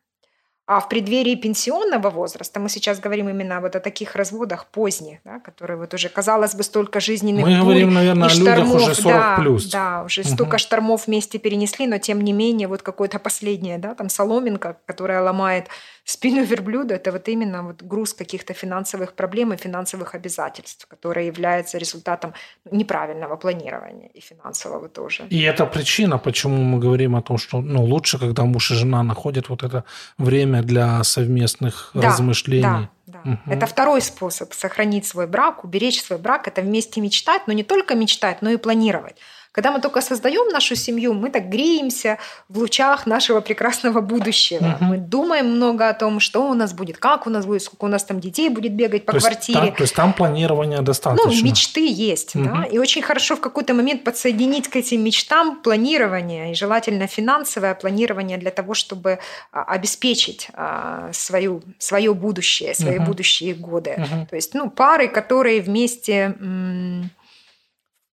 А 0.67 0.81
в 0.81 0.89
преддверии 0.89 1.35
пенсионного 1.35 2.09
возраста, 2.09 2.59
мы 2.59 2.71
сейчас 2.71 2.99
говорим 2.99 3.29
именно 3.29 3.61
вот 3.61 3.77
о 3.77 3.81
таких 3.81 4.17
разводах 4.17 4.65
поздних, 4.67 5.19
да, 5.23 5.39
которые 5.39 5.77
вот 5.77 5.93
уже, 5.93 6.09
казалось 6.09 6.55
бы, 6.55 6.63
столько 6.63 7.01
жизненных 7.01 7.45
Мы 7.45 7.59
говорим, 7.59 7.93
наверное, 7.93 8.31
о 8.31 8.35
людях 8.35 8.75
уже 8.75 8.95
40 8.95 9.05
да, 9.05 9.37
плюс. 9.37 9.71
Да, 9.71 10.03
уже 10.05 10.23
угу. 10.23 10.31
столько 10.31 10.57
штормов 10.57 11.07
вместе 11.07 11.39
перенесли, 11.39 11.87
но 11.87 11.99
тем 11.99 12.23
не 12.23 12.33
менее 12.33 12.67
вот 12.67 12.81
какое-то 12.81 13.19
последнее, 13.19 13.77
да, 13.77 13.95
там 13.95 14.09
соломинка, 14.09 14.79
которая 14.87 15.21
ломает 15.21 15.69
спину 16.05 16.45
верблюда, 16.45 16.95
это 16.95 17.13
вот 17.13 17.29
именно 17.29 17.63
вот 17.63 17.83
груз 17.83 18.15
каких-то 18.15 18.53
финансовых 18.55 19.15
проблем 19.15 19.53
и 19.53 19.57
финансовых 19.57 20.15
обязательств, 20.15 20.87
которые 20.87 21.27
являются 21.27 21.79
результатом 21.79 22.35
неправильного 22.71 23.37
планирования 23.37 24.09
и 24.15 24.21
финансового 24.21 24.89
тоже. 24.89 25.25
И 25.31 25.43
это 25.43 25.67
причина, 25.67 26.19
почему 26.19 26.63
мы 26.63 26.79
говорим 26.79 27.17
о 27.17 27.23
том, 27.23 27.39
что 27.39 27.61
ну, 27.61 27.85
лучше, 27.85 28.19
когда 28.19 28.45
муж 28.45 28.71
и 28.71 28.75
жена 28.75 29.03
находят 29.03 29.49
вот 29.49 29.63
это 29.63 29.85
время 30.19 30.63
для 30.63 31.03
совместных 31.05 31.91
да, 31.95 32.09
размышлений. 32.09 32.63
Да, 32.63 32.91
да. 33.07 33.21
Угу. 33.25 33.53
Это 33.55 33.67
второй 33.67 34.01
способ 34.03 34.53
сохранить 34.53 35.07
свой 35.07 35.27
брак, 35.27 35.65
уберечь 35.65 36.03
свой 36.03 36.19
брак, 36.19 36.49
это 36.49 36.61
вместе 36.61 37.01
мечтать, 37.01 37.43
но 37.47 37.53
не 37.55 37.65
только 37.65 37.95
мечтать, 37.95 38.43
но 38.43 38.51
и 38.51 38.57
планировать. 38.57 39.17
Когда 39.55 39.71
мы 39.71 39.81
только 39.81 40.01
создаем 40.01 40.53
нашу 40.53 40.75
семью, 40.75 41.15
мы 41.15 41.31
так 41.31 41.49
греемся 41.49 42.19
в 42.49 42.59
лучах 42.59 43.07
нашего 43.07 43.41
прекрасного 43.41 44.01
будущего. 44.01 44.65
Uh-huh. 44.65 44.77
Мы 44.81 44.97
думаем 44.97 45.47
много 45.47 45.89
о 45.89 45.95
том, 45.95 46.19
что 46.19 46.51
у 46.51 46.55
нас 46.55 46.73
будет, 46.73 46.99
как 46.99 47.29
у 47.29 47.31
нас 47.31 47.47
будет, 47.47 47.63
сколько 47.63 47.85
у 47.85 47.89
нас 47.89 48.03
там 48.03 48.19
детей 48.19 48.49
будет 48.49 48.73
бегать 48.73 49.07
по 49.07 49.13
то 49.13 49.21
квартире. 49.21 49.59
Есть, 49.59 49.69
там, 49.69 49.77
то 49.77 49.83
есть 49.85 49.95
там 49.95 50.13
планирования 50.13 50.83
достаточно. 50.83 51.31
Ну, 51.31 51.45
мечты 51.45 51.87
есть, 51.87 52.35
uh-huh. 52.35 52.63
да. 52.63 52.65
И 52.65 52.79
очень 52.79 53.01
хорошо 53.01 53.37
в 53.37 53.41
какой-то 53.41 53.75
момент 53.75 54.03
подсоединить 54.03 54.67
к 54.67 54.75
этим 54.75 55.05
мечтам 55.05 55.63
планирование, 55.63 56.51
и 56.51 56.55
желательно 56.57 57.07
финансовое 57.07 57.77
планирование 57.77 58.39
для 58.39 58.51
того, 58.51 58.75
чтобы 58.75 59.21
а, 59.53 59.63
обеспечить 59.63 60.49
а, 60.55 61.11
свою, 61.13 61.63
свое 61.79 62.13
будущее, 62.13 62.75
свои 62.75 62.99
uh-huh. 62.99 63.07
будущие 63.07 63.55
годы. 63.55 63.91
Uh-huh. 63.91 64.27
То 64.27 64.35
есть, 64.35 64.53
ну, 64.55 64.69
пары, 64.69 65.07
которые 65.07 65.61
вместе 65.61 66.35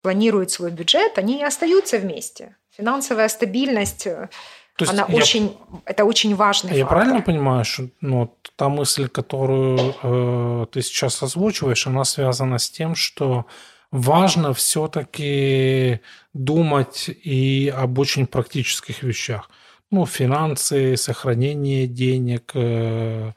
планируют 0.08 0.52
свой 0.52 0.72
бюджет, 0.72 1.18
они 1.18 1.40
и 1.40 1.44
остаются 1.44 1.98
вместе. 1.98 2.56
Финансовая 2.78 3.28
стабильность, 3.28 4.08
э, 4.08 4.30
То 4.78 4.84
есть 4.86 4.94
она 4.94 5.06
я, 5.10 5.16
очень, 5.16 5.58
это 5.84 6.06
очень 6.06 6.34
важный 6.34 6.78
я 6.78 6.86
фактор. 6.86 6.98
правильно 6.98 7.22
понимаю, 7.22 7.66
что 7.66 7.90
ну, 8.00 8.34
та 8.56 8.70
мысль, 8.70 9.10
которую 9.10 9.78
э, 10.04 10.66
ты 10.72 10.82
сейчас 10.82 11.24
озвучиваешь, 11.24 11.88
она 11.88 12.06
связана 12.06 12.58
с 12.58 12.70
тем, 12.70 12.96
что 12.96 13.46
важно 13.92 14.54
все-таки 14.54 16.00
думать 16.34 17.10
и 17.10 17.74
об 17.84 18.00
очень 18.00 18.28
практических 18.28 19.04
вещах. 19.04 19.50
Ну, 19.92 20.06
финансы, 20.06 20.96
сохранение 20.96 21.86
денег, 21.86 22.52
э, 22.54 23.34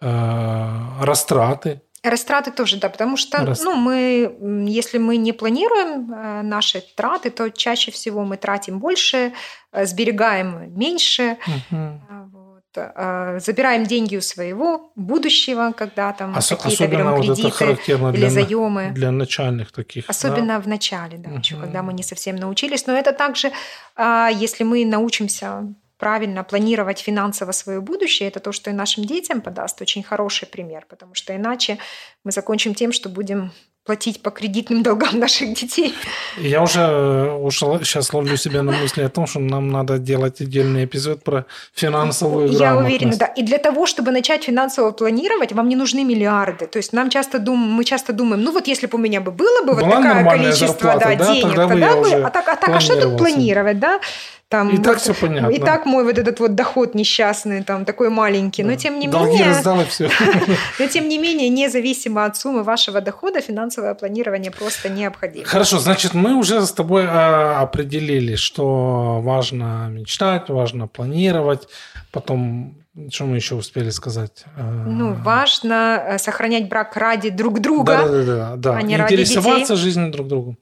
э, 0.00 1.02
растраты, 1.02 1.82
Растраты 2.02 2.52
тоже, 2.52 2.76
да, 2.78 2.88
потому 2.88 3.16
что, 3.16 3.44
Рас... 3.44 3.62
ну, 3.62 3.74
мы, 3.74 4.36
если 4.68 4.98
мы 4.98 5.16
не 5.16 5.32
планируем 5.32 6.12
э, 6.12 6.42
наши 6.42 6.80
траты, 6.94 7.30
то 7.30 7.50
чаще 7.50 7.90
всего 7.90 8.24
мы 8.24 8.36
тратим 8.36 8.78
больше, 8.78 9.32
э, 9.72 9.84
сберегаем 9.84 10.72
меньше, 10.78 11.38
угу. 11.46 12.00
вот, 12.32 13.42
забираем 13.42 13.84
деньги 13.84 14.16
у 14.16 14.20
своего 14.20 14.92
будущего, 14.94 15.72
когда 15.76 16.12
там 16.12 16.36
Ос- 16.36 16.48
какие-то 16.48 16.86
берем 16.86 17.10
вот 17.10 17.24
кредиты 17.24 17.78
или 17.86 18.12
для, 18.12 18.30
заемы. 18.30 18.90
Для 18.92 19.10
начальных 19.10 19.72
таких. 19.72 20.08
Особенно 20.08 20.54
да? 20.54 20.60
в 20.60 20.68
начале, 20.68 21.18
да, 21.18 21.30
угу. 21.30 21.38
еще 21.38 21.56
когда 21.56 21.82
мы 21.82 21.92
не 21.92 22.04
совсем 22.04 22.36
научились. 22.36 22.86
Но 22.86 22.96
это 22.96 23.12
также, 23.12 23.50
а, 23.96 24.28
если 24.28 24.62
мы 24.62 24.84
научимся 24.84 25.74
правильно 25.98 26.44
планировать 26.44 27.00
финансово 27.00 27.52
свое 27.52 27.80
будущее, 27.80 28.28
это 28.28 28.40
то, 28.40 28.52
что 28.52 28.70
и 28.70 28.72
нашим 28.72 29.04
детям 29.04 29.40
подаст 29.40 29.82
очень 29.82 30.02
хороший 30.02 30.46
пример, 30.46 30.86
потому 30.88 31.14
что 31.14 31.34
иначе 31.34 31.78
мы 32.24 32.30
закончим 32.30 32.74
тем, 32.74 32.92
что 32.92 33.08
будем 33.08 33.52
платить 33.88 34.22
по 34.22 34.30
кредитным 34.30 34.82
долгам 34.88 35.18
наших 35.18 35.54
детей. 35.54 35.94
Я 36.36 36.62
уже, 36.62 37.32
уже 37.40 37.64
сейчас 37.84 38.12
ловлю 38.12 38.36
себя 38.36 38.62
на 38.62 38.72
мысли 38.72 39.02
о 39.02 39.08
том, 39.08 39.26
что 39.26 39.40
нам 39.40 39.70
надо 39.70 39.98
делать 39.98 40.42
отдельный 40.42 40.84
эпизод 40.84 41.24
про 41.24 41.46
финансовую 41.74 42.48
Я 42.48 42.76
уверена, 42.76 43.16
да. 43.16 43.26
И 43.26 43.42
для 43.42 43.58
того, 43.58 43.86
чтобы 43.86 44.10
начать 44.10 44.44
финансово 44.44 44.90
планировать, 44.90 45.52
вам 45.52 45.68
не 45.68 45.76
нужны 45.76 46.04
миллиарды. 46.04 46.66
То 46.66 46.78
есть 46.78 46.92
нам 46.92 47.08
часто 47.08 47.38
дум, 47.38 47.58
мы 47.58 47.84
часто 47.84 48.12
думаем, 48.12 48.42
ну 48.42 48.52
вот 48.52 48.68
если 48.68 48.86
бы 48.86 48.98
у 48.98 49.00
меня 49.00 49.20
бы 49.20 49.30
было 49.30 49.64
бы 49.64 49.74
Была 49.74 49.84
вот 49.84 50.02
такое 50.02 50.24
количество 50.24 50.66
зарплата, 50.66 50.98
да, 51.00 51.16
да, 51.16 51.32
денег, 51.32 51.54
тогда, 51.54 51.68
тогда 51.68 51.96
бы, 51.96 52.26
а 52.26 52.30
так, 52.30 52.48
а 52.48 52.56
так, 52.56 52.68
а 52.76 52.80
что 52.80 53.00
тут 53.00 53.16
планировать, 53.16 53.78
да? 53.78 54.00
Там, 54.48 54.70
и 54.70 54.78
так 54.78 54.98
все 54.98 55.12
понятно. 55.12 55.54
И 55.54 55.58
так 55.58 55.84
мой 55.84 56.04
вот 56.04 56.16
этот 56.16 56.40
вот 56.40 56.54
доход 56.54 56.94
несчастный, 56.94 57.62
там 57.62 57.84
такой 57.84 58.08
маленький, 58.08 58.62
да. 58.62 58.70
но 58.70 58.76
тем 58.76 58.98
не 58.98 59.06
Долги 59.06 59.38
менее... 59.38 59.84
все. 59.86 60.08
Но 60.78 60.86
тем 60.86 61.08
не 61.08 61.18
менее, 61.18 61.50
независимо 61.50 62.24
от 62.24 62.36
суммы 62.38 62.62
вашего 62.62 63.02
дохода, 63.02 63.42
финансовое 63.42 63.94
планирование 63.94 64.50
просто 64.50 64.88
необходимо. 64.88 65.44
Хорошо, 65.44 65.78
значит, 65.78 66.14
мы 66.14 66.34
уже 66.34 66.64
с 66.64 66.72
тобой 66.72 67.04
а, 67.06 67.60
определили, 67.60 68.36
что 68.36 69.20
важно 69.20 69.88
мечтать, 69.90 70.48
важно 70.48 70.86
планировать, 70.86 71.68
потом 72.10 72.74
что 73.10 73.24
мы 73.26 73.36
еще 73.36 73.54
успели 73.54 73.90
сказать? 73.90 74.44
А, 74.56 74.84
ну, 74.86 75.14
важно 75.14 76.02
э, 76.06 76.18
сохранять 76.18 76.68
брак 76.68 76.96
ради 76.96 77.30
друг 77.30 77.60
друга, 77.60 77.98
да, 77.98 78.08
да, 78.08 78.24
да, 78.24 78.56
да. 78.56 78.76
а 78.76 78.82
не 78.82 78.94
Интересоваться 78.94 79.74
ради 79.74 79.82
жизнью 79.82 80.10
друг 80.10 80.28
другу. 80.28 80.56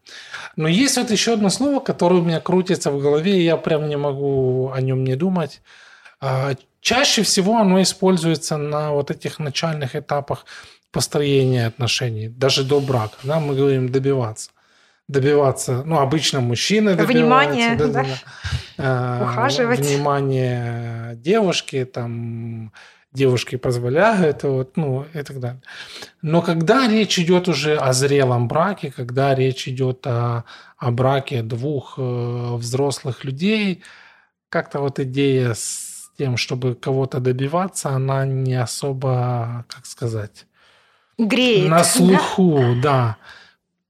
Но 0.57 0.69
есть 0.69 0.97
вот 0.97 1.11
еще 1.11 1.35
одно 1.35 1.51
слово, 1.51 1.81
которое 1.81 2.21
у 2.21 2.25
меня 2.25 2.41
крутится 2.41 2.91
в 2.91 3.01
голове, 3.01 3.39
и 3.39 3.45
я 3.45 3.57
прям 3.57 3.89
не 3.89 3.97
могу 3.97 4.71
о 4.73 4.81
нем 4.81 5.05
не 5.05 5.17
думать. 5.17 5.63
А, 6.21 6.55
чаще 6.81 7.23
всего 7.23 7.59
оно 7.59 7.81
используется 7.83 8.57
на 8.57 8.93
вот 8.93 9.11
этих 9.11 9.39
начальных 9.39 9.97
этапах 9.97 10.47
построения 10.93 11.67
отношений, 11.67 12.29
даже 12.29 12.65
до 12.65 12.81
брака. 12.81 13.17
Да, 13.23 13.41
мы 13.41 13.55
говорим 13.55 13.91
добиваться. 13.91 14.51
Добиваться, 15.09 15.85
ну, 15.85 15.99
обычно 15.99 16.41
мужчины 16.41 16.97
добиваются. 16.97 17.19
Внимание, 17.19 17.77
да, 17.77 17.87
да. 17.87 18.03
да. 18.03 18.09
А, 18.79 19.23
Ухаживать. 19.23 19.79
Внимание 19.79 21.15
девушки, 21.17 21.85
там, 21.85 22.73
девушки 23.13 23.57
позволяют, 23.57 24.43
вот, 24.43 24.77
ну 24.77 25.07
и 25.15 25.23
так 25.23 25.41
далее. 25.41 25.63
Но 26.23 26.43
когда 26.43 26.89
речь 26.89 27.19
идет 27.19 27.49
уже 27.49 27.77
о 27.77 27.93
зрелом 27.93 28.49
браке, 28.49 28.93
когда 28.95 29.35
речь 29.35 29.69
идет 29.69 30.07
о, 30.07 30.45
о 30.77 30.91
браке 30.91 31.43
двух 31.43 31.95
э, 31.99 32.57
взрослых 32.57 33.25
людей, 33.25 33.83
как-то 34.49 34.81
вот 34.81 34.99
идея 34.99 35.55
с 35.55 36.11
тем, 36.19 36.37
чтобы 36.37 36.75
кого-то 36.75 37.21
добиваться, 37.21 37.91
она 37.91 38.27
не 38.27 38.55
особо, 38.55 39.65
как 39.69 39.87
сказать, 39.87 40.47
греет. 41.19 41.69
На 41.69 41.85
слуху, 41.85 42.75
да. 42.83 42.83
да. 42.83 43.17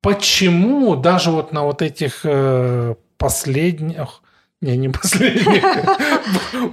Почему 0.07 0.95
даже 0.95 1.33
вот 1.33 1.53
на 1.53 1.65
вот 1.65 1.83
этих 1.83 2.21
э, 2.23 2.95
последних 3.19 4.23
не, 4.61 4.77
не 4.77 4.89
последних, 4.89 5.63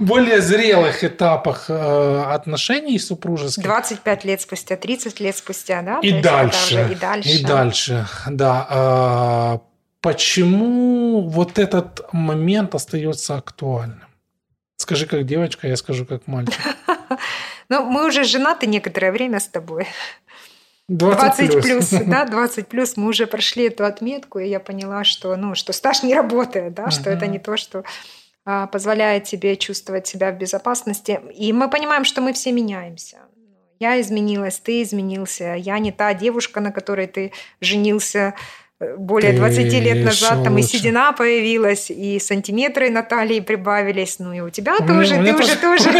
более 0.00 0.40
зрелых 0.40 1.02
этапах 1.02 1.66
э, 1.68 2.22
отношений 2.30 2.98
супружеских. 2.98 3.64
25 3.64 4.24
лет 4.24 4.40
спустя, 4.40 4.76
30 4.76 5.20
лет 5.20 5.36
спустя, 5.36 5.82
да? 5.82 5.98
И 6.00 6.22
дальше. 6.22 6.90
И 6.92 6.94
дальше. 6.94 7.28
И 7.28 7.44
дальше, 7.44 8.06
да. 8.30 8.66
А, 8.70 9.60
почему 10.00 11.28
вот 11.28 11.58
этот 11.58 12.06
момент 12.12 12.74
остается 12.74 13.36
актуальным? 13.36 14.08
Скажи 14.76 15.06
как 15.06 15.26
девочка, 15.26 15.66
я 15.66 15.76
скажу 15.76 16.06
как 16.06 16.26
мальчик. 16.26 16.60
Ну, 17.70 17.82
мы 17.82 18.06
уже 18.06 18.24
женаты 18.24 18.66
некоторое 18.66 19.10
время 19.10 19.40
с 19.40 19.48
тобой. 19.48 19.86
20, 20.88 21.48
20 21.48 21.50
плюс. 21.50 21.64
плюс, 21.64 22.02
да, 22.06 22.24
20 22.26 22.68
плюс. 22.68 22.96
Мы 22.96 23.08
уже 23.08 23.26
прошли 23.26 23.64
эту 23.64 23.84
отметку, 23.84 24.38
и 24.38 24.48
я 24.48 24.60
поняла, 24.60 25.04
что, 25.04 25.34
ну, 25.36 25.54
что 25.54 25.72
стаж 25.72 26.02
не 26.02 26.14
работает, 26.14 26.74
да, 26.74 26.84
uh-huh. 26.84 26.90
что 26.90 27.10
это 27.10 27.26
не 27.26 27.38
то, 27.38 27.56
что 27.56 27.84
а, 28.44 28.66
позволяет 28.66 29.24
тебе 29.24 29.56
чувствовать 29.56 30.06
себя 30.06 30.30
в 30.30 30.36
безопасности. 30.36 31.20
И 31.34 31.52
мы 31.52 31.70
понимаем, 31.70 32.04
что 32.04 32.20
мы 32.20 32.34
все 32.34 32.52
меняемся. 32.52 33.18
Я 33.80 34.00
изменилась, 34.00 34.58
ты 34.58 34.82
изменился. 34.82 35.54
Я 35.54 35.78
не 35.78 35.92
та 35.92 36.12
девушка, 36.12 36.60
на 36.60 36.70
которой 36.70 37.06
ты 37.06 37.32
женился 37.60 38.34
э, 38.80 38.96
более 38.96 39.32
ты 39.32 39.38
20 39.38 39.72
лет 39.72 40.04
назад. 40.04 40.44
Там 40.44 40.54
лучше. 40.54 40.66
и 40.66 40.68
седина 40.78 41.12
появилась, 41.12 41.90
и 41.90 42.18
сантиметры 42.20 42.90
на 42.90 43.02
талии 43.02 43.40
прибавились. 43.40 44.18
Ну 44.18 44.32
и 44.34 44.40
у 44.40 44.50
тебя 44.50 44.76
тоже. 44.78 45.14
Ты 45.24 45.34
уже 45.34 45.56
тоже... 45.56 45.90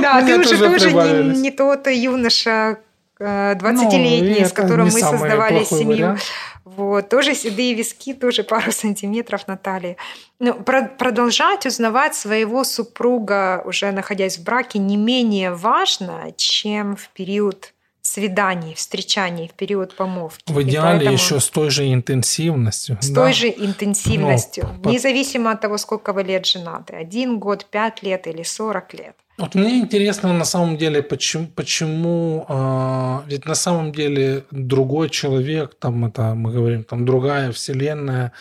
Да, 0.00 0.22
ты 0.24 0.38
уже 0.38 0.56
тоже 0.56 0.90
не 1.36 1.50
тот 1.50 1.88
юноша, 1.88 2.78
20-летний, 3.20 4.40
ну, 4.40 4.46
с 4.46 4.52
которым 4.52 4.86
мы 4.86 5.00
создавали 5.00 5.64
семью. 5.64 5.88
Вариант. 5.88 6.20
Вот, 6.64 7.08
тоже 7.08 7.34
седые 7.34 7.74
виски, 7.74 8.14
тоже 8.14 8.44
пару 8.44 8.70
сантиметров 8.72 9.48
на 9.48 9.56
талии. 9.56 9.96
Ну, 10.38 10.54
про- 10.54 10.88
продолжать 10.88 11.66
узнавать 11.66 12.14
своего 12.14 12.62
супруга, 12.62 13.62
уже 13.64 13.90
находясь 13.90 14.38
в 14.38 14.44
браке, 14.44 14.78
не 14.78 14.96
менее 14.96 15.52
важно, 15.52 16.32
чем 16.36 16.94
в 16.94 17.08
период 17.08 17.72
свиданий, 18.02 18.74
встречаний 18.74 19.48
в 19.48 19.54
период 19.54 19.96
помолвки. 19.96 20.52
В 20.52 20.62
идеале 20.62 20.98
поэтому... 20.98 21.12
еще 21.12 21.40
с 21.40 21.48
той 21.48 21.70
же 21.70 21.92
интенсивностью. 21.92 22.98
С 23.00 23.10
да? 23.10 23.22
той 23.22 23.32
же 23.32 23.48
интенсивностью, 23.48 24.68
Но... 24.82 24.90
независимо 24.90 25.50
от 25.50 25.60
того, 25.60 25.78
сколько 25.78 26.12
вы 26.12 26.22
лет 26.22 26.46
женаты. 26.46 26.94
Один 26.94 27.38
год, 27.38 27.66
пять 27.66 28.02
лет 28.02 28.26
или 28.26 28.42
сорок 28.42 28.94
лет. 28.94 29.16
Вот 29.38 29.54
мне 29.54 29.78
интересно 29.78 30.32
на 30.32 30.44
самом 30.44 30.76
деле, 30.76 31.00
почему, 31.00 31.46
почему 31.46 32.44
э, 32.48 33.18
ведь 33.28 33.46
на 33.46 33.54
самом 33.54 33.92
деле 33.92 34.44
другой 34.50 35.10
человек, 35.10 35.76
там 35.78 36.04
это 36.06 36.34
мы 36.34 36.50
говорим, 36.50 36.82
там 36.82 37.06
другая 37.06 37.52
вселенная, 37.52 38.32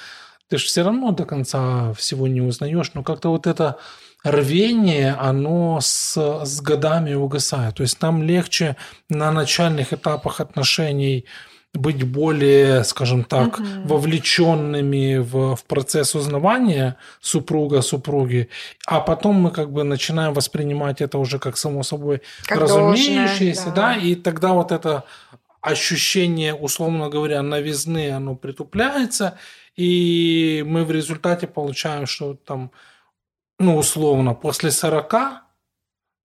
ты 0.50 0.58
же 0.58 0.66
все 0.66 0.84
равно 0.84 1.12
до 1.12 1.26
конца 1.26 1.94
всего 1.94 2.28
не 2.28 2.42
узнаешь, 2.42 2.94
но 2.96 3.04
как-то 3.04 3.30
вот 3.30 3.46
это 3.46 3.78
рвение, 4.24 5.14
оно 5.14 5.80
с, 5.82 6.18
с 6.44 6.62
годами 6.62 7.14
угасает. 7.14 7.76
То 7.76 7.84
есть 7.84 8.02
нам 8.02 8.24
легче 8.24 8.76
на 9.08 9.32
начальных 9.32 9.94
этапах 9.94 10.42
отношений 10.42 11.26
быть 11.78 12.04
более, 12.04 12.84
скажем 12.84 13.24
так, 13.24 13.60
угу. 13.60 13.66
вовлеченными 13.86 15.18
в, 15.18 15.56
в 15.56 15.64
процесс 15.66 16.16
узнавания 16.16 16.98
супруга, 17.22 17.82
супруги, 17.82 18.50
а 18.86 19.00
потом 19.00 19.36
мы 19.36 19.52
как 19.52 19.72
бы 19.72 19.84
начинаем 19.84 20.34
воспринимать 20.34 21.02
это 21.02 21.18
уже 21.18 21.40
как 21.40 21.58
само 21.58 21.84
собой 21.84 22.22
как 22.46 22.60
разумеющееся, 22.60 23.66
должное, 23.66 23.76
да. 23.76 23.94
да, 23.94 23.96
и 23.96 24.16
тогда 24.16 24.54
вот 24.54 24.72
это 24.72 25.04
ощущение, 25.62 26.54
условно 26.54 27.10
говоря, 27.10 27.42
новизны, 27.42 28.12
оно 28.12 28.36
притупляется, 28.36 29.38
и 29.76 30.64
мы 30.68 30.86
в 30.86 30.92
результате 30.92 31.48
получаем, 31.48 32.06
что 32.08 32.34
там, 32.34 32.72
ну, 33.60 33.78
условно, 33.78 34.34
после 34.34 34.72
40 34.72 35.14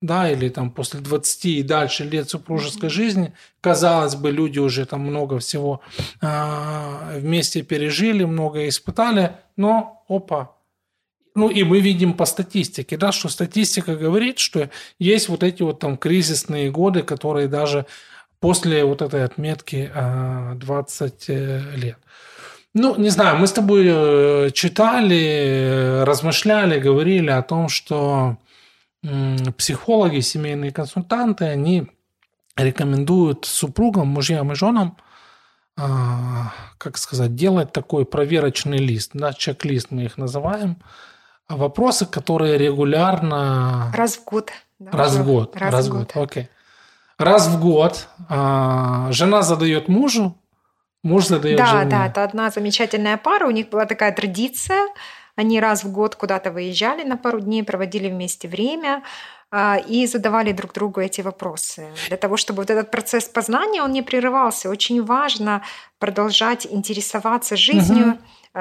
да, 0.02 0.30
или 0.30 0.48
там 0.48 0.70
после 0.70 1.00
20 1.00 1.44
и 1.46 1.62
дальше 1.62 2.04
лет 2.04 2.28
супружеской 2.28 2.90
жизни, 2.90 3.32
казалось 3.60 4.16
бы, 4.16 4.30
люди 4.30 4.58
уже 4.58 4.84
там 4.84 5.00
много 5.00 5.38
всего 5.38 5.80
э, 6.20 7.18
вместе 7.20 7.62
пережили, 7.62 8.24
много 8.24 8.68
испытали, 8.68 9.36
но 9.56 10.04
опа. 10.08 10.56
Ну 11.34 11.48
и 11.48 11.62
мы 11.62 11.80
видим 11.80 12.12
по 12.12 12.26
статистике, 12.26 12.98
да, 12.98 13.12
что 13.12 13.28
статистика 13.28 13.96
говорит, 13.96 14.38
что 14.38 14.68
есть 14.98 15.30
вот 15.30 15.42
эти 15.42 15.62
вот 15.62 15.78
там 15.78 15.96
кризисные 15.96 16.70
годы, 16.70 17.02
которые 17.04 17.48
даже 17.48 17.86
после 18.40 18.84
вот 18.84 19.00
этой 19.00 19.24
отметки 19.24 19.90
э, 19.94 20.54
20 20.56 21.28
лет. 21.28 21.98
Ну, 22.74 22.96
не 22.96 23.10
знаю, 23.10 23.36
мы 23.36 23.46
с 23.46 23.52
тобой 23.52 23.84
э, 23.86 24.50
читали, 24.52 26.02
размышляли, 26.04 26.80
говорили 26.80 27.30
о 27.30 27.42
том, 27.42 27.68
что 27.68 28.36
психологи, 29.56 30.20
семейные 30.20 30.70
консультанты, 30.70 31.46
они 31.46 31.88
рекомендуют 32.56 33.44
супругам, 33.44 34.08
мужьям 34.08 34.52
и 34.52 34.54
женам, 34.54 34.96
а, 35.76 36.52
как 36.78 36.98
сказать, 36.98 37.34
делать 37.34 37.72
такой 37.72 38.04
проверочный 38.04 38.78
лист, 38.78 39.10
да, 39.14 39.32
чек-лист 39.32 39.88
мы 39.90 40.04
их 40.04 40.18
называем, 40.18 40.76
вопросы, 41.48 42.06
которые 42.06 42.58
регулярно... 42.58 43.90
Раз 43.94 44.18
в 44.18 44.24
год. 44.24 44.52
Да, 44.78 44.90
раз 44.92 45.16
в 45.16 45.24
год. 45.24 45.56
Раз, 45.56 45.72
раз 45.72 45.88
в 45.88 45.90
год, 45.90 46.12
окей. 46.14 46.48
Раз 47.18 47.48
в 47.48 47.60
год 47.60 48.08
а, 48.28 49.10
жена 49.10 49.42
задает 49.42 49.88
мужу, 49.88 50.36
муж 51.02 51.26
задает 51.26 51.58
да, 51.58 51.66
жене. 51.66 51.84
Да, 51.84 51.90
да, 51.98 52.06
это 52.06 52.24
одна 52.24 52.50
замечательная 52.50 53.16
пара, 53.16 53.46
у 53.46 53.50
них 53.50 53.68
была 53.70 53.86
такая 53.86 54.12
традиция– 54.12 54.86
они 55.36 55.60
раз 55.60 55.84
в 55.84 55.92
год 55.92 56.16
куда-то 56.16 56.50
выезжали 56.50 57.04
на 57.04 57.16
пару 57.16 57.40
дней, 57.40 57.62
проводили 57.62 58.08
вместе 58.08 58.48
время 58.48 59.02
а, 59.50 59.76
и 59.76 60.06
задавали 60.06 60.52
друг 60.52 60.72
другу 60.72 61.00
эти 61.00 61.20
вопросы. 61.20 61.88
Для 62.08 62.16
того, 62.16 62.36
чтобы 62.36 62.62
вот 62.62 62.70
этот 62.70 62.90
процесс 62.90 63.24
познания, 63.24 63.82
он 63.82 63.92
не 63.92 64.02
прерывался. 64.02 64.70
Очень 64.70 65.04
важно 65.04 65.62
продолжать 65.98 66.66
интересоваться 66.66 67.56
жизнью, 67.56 68.12
угу 68.12 68.18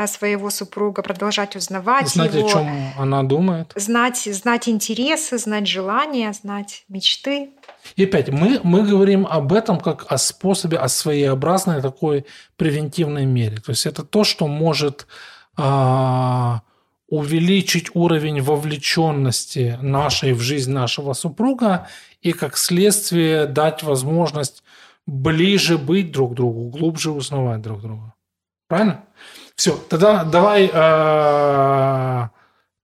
своего 0.08 0.50
супруга, 0.50 1.02
продолжать 1.02 1.56
узнавать 1.56 2.08
знать, 2.08 2.34
его. 2.34 2.48
о 2.48 2.50
чем 2.50 2.94
она 2.98 3.24
думает. 3.24 3.74
Знать, 3.76 4.20
знать 4.32 4.70
интересы, 4.70 5.38
знать 5.38 5.68
желания, 5.68 6.32
знать 6.32 6.86
мечты. 6.88 7.50
И 7.98 8.06
опять, 8.06 8.30
мы, 8.30 8.62
мы 8.64 8.84
говорим 8.84 9.28
об 9.30 9.52
этом 9.52 9.80
как 9.80 10.06
о 10.10 10.18
способе, 10.18 10.78
о 10.78 10.88
своеобразной 10.88 11.82
такой 11.82 12.26
превентивной 12.56 13.26
мере. 13.26 13.58
То 13.58 13.72
есть 13.72 13.86
это 13.86 14.04
то, 14.04 14.24
что 14.24 14.48
может 14.48 15.08
а, 15.08 15.31
увеличить 17.08 17.92
уровень 17.94 18.42
вовлеченности 18.42 19.78
нашей 19.82 20.34
в 20.34 20.40
жизнь 20.40 20.72
нашего 20.72 21.14
супруга 21.14 21.88
и 22.22 22.32
как 22.32 22.58
следствие 22.58 23.48
дать 23.48 23.84
возможность 23.84 24.64
ближе 25.06 25.78
быть 25.78 26.12
друг 26.12 26.36
другу, 26.36 26.70
глубже 26.70 27.12
узнавать 27.12 27.62
друг 27.62 27.82
друга. 27.82 28.14
Правильно? 28.68 29.04
Все, 29.56 29.76
тогда 29.90 30.24
давай 30.24 30.70
э, 30.74 32.30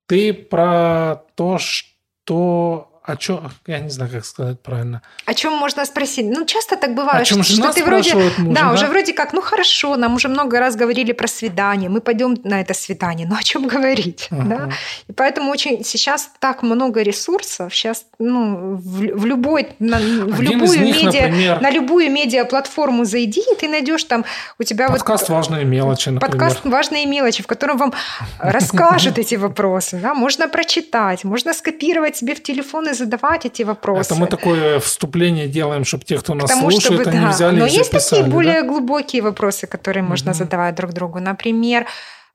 ты 0.08 0.34
про 0.34 1.24
то, 1.36 1.58
что 1.58 2.87
о 3.08 3.16
чем, 3.16 3.50
я 3.68 3.80
не 3.80 3.90
знаю, 3.90 4.12
как 4.12 4.26
сказать 4.26 4.60
правильно. 4.60 5.02
О 5.26 5.34
чем 5.34 5.54
можно 5.54 5.86
спросить? 5.86 6.26
Ну, 6.26 6.46
часто 6.46 6.76
так 6.76 6.94
бывает, 6.94 7.22
о 7.22 7.26
чем 7.26 7.42
что, 7.42 7.54
что 7.54 7.74
ты 7.74 7.86
вроде, 7.86 8.14
мужа, 8.14 8.32
да, 8.38 8.62
да, 8.62 8.74
уже 8.74 8.88
вроде 8.88 9.14
как, 9.14 9.32
ну 9.32 9.42
хорошо, 9.42 9.96
нам 9.96 10.16
уже 10.16 10.28
много 10.28 10.60
раз 10.60 10.76
говорили 10.76 11.14
про 11.14 11.28
свидание, 11.28 11.90
мы 11.90 12.02
пойдем 12.02 12.36
на 12.44 12.60
это 12.60 12.74
свидание, 12.74 13.26
но 13.26 13.38
о 13.38 13.44
чем 13.44 13.66
говорить, 13.68 14.28
ага. 14.30 14.44
да? 14.44 14.70
И 15.08 15.14
поэтому 15.14 15.52
очень 15.52 15.86
сейчас 15.86 16.30
так 16.40 16.64
много 16.64 17.02
ресурсов, 17.02 17.74
сейчас, 17.74 18.06
ну, 18.20 18.76
в, 18.76 19.20
в 19.20 19.26
любой, 19.26 19.70
на, 19.80 20.00
в 20.00 20.42
любую 20.42 20.82
них, 20.82 21.02
медиа, 21.02 21.28
например, 21.28 21.62
на 21.62 21.72
любую 21.72 22.12
медиа-платформу 22.12 23.06
зайди, 23.06 23.40
и 23.40 23.56
ты 23.56 23.70
найдешь 23.70 24.04
там 24.04 24.26
у 24.60 24.64
тебя 24.64 24.90
подкаст 24.90 25.30
вот 25.30 25.36
важные 25.38 25.64
мелочи, 25.64 26.10
например. 26.10 26.40
Подкаст 26.40 26.66
важные 26.66 27.06
мелочи, 27.06 27.42
в 27.42 27.48
котором 27.48 27.78
вам 27.78 27.94
расскажут 28.40 29.18
эти 29.18 29.36
вопросы, 29.36 29.98
да, 29.98 30.14
можно 30.14 30.50
прочитать, 30.50 31.24
можно 31.24 31.54
скопировать 31.54 32.18
себе 32.18 32.36
в 32.36 32.44
телефон 32.44 32.90
и 32.90 32.97
задавать 32.98 33.46
эти 33.46 33.64
вопросы. 33.64 34.12
Это 34.12 34.16
мы 34.20 34.28
такое 34.28 34.80
вступление 34.80 35.48
делаем, 35.48 35.86
чтобы 35.86 36.04
те, 36.04 36.18
кто 36.18 36.34
нас 36.34 36.50
тому, 36.50 36.72
слушает, 36.72 37.02
чтобы, 37.02 37.10
они 37.10 37.26
да. 37.26 37.32
взяли 37.32 37.60
Но 37.60 37.66
и 37.66 37.70
есть 37.70 37.92
записали, 37.92 38.22
такие 38.22 38.34
более 38.34 38.64
глубокие 38.64 39.22
вопросы, 39.22 39.68
которые 39.68 40.04
угу. 40.04 40.10
можно 40.10 40.34
задавать 40.34 40.76
друг 40.76 40.94
другу. 40.94 41.20
Например, 41.20 41.86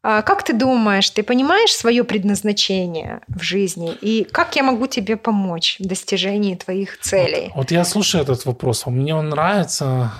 а, 0.04 0.22
как 0.22 0.42
ты 0.42 0.52
думаешь, 0.52 1.10
ты 1.10 1.22
понимаешь 1.22 1.72
свое 1.74 2.02
предназначение 2.02 3.20
в 3.28 3.42
жизни? 3.42 3.92
И 4.00 4.24
как 4.24 4.56
я 4.56 4.62
могу 4.62 4.86
тебе 4.86 5.16
помочь 5.16 5.76
в 5.78 5.86
достижении 5.86 6.56
твоих 6.56 6.98
целей? 6.98 7.52
Вот, 7.54 7.56
вот 7.56 7.70
я 7.70 7.84
слушаю 7.84 8.22
этот 8.22 8.44
вопрос, 8.44 8.86
мне 8.86 9.14
он 9.14 9.28
нравится. 9.28 10.12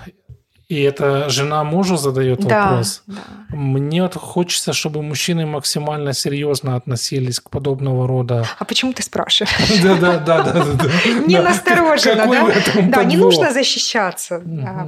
И 0.73 0.81
это 0.81 1.29
жена 1.29 1.65
мужу 1.65 1.99
задает 1.99 2.41
да, 2.41 2.63
вопрос. 2.63 3.03
Да. 3.07 3.17
Мне 3.51 4.03
вот 4.03 4.15
хочется, 4.15 4.73
чтобы 4.73 5.03
мужчины 5.03 5.45
максимально 5.45 6.15
серьезно 6.15 6.77
относились 6.77 7.41
к 7.41 7.51
подобного 7.51 8.09
рода. 8.09 8.47
А 8.59 8.65
почему 8.65 8.95
ты 8.95 9.03
спрашиваешь? 9.03 9.53
Да, 9.83 9.97
да, 9.97 10.19
да, 10.19 10.43
да, 10.43 10.65
да. 10.65 10.91
Не 11.27 11.43
настороженно, 11.43 12.27
да? 12.27 12.83
Да, 12.89 13.05
не 13.05 13.17
нужно 13.19 13.53
защищаться. 13.53 14.43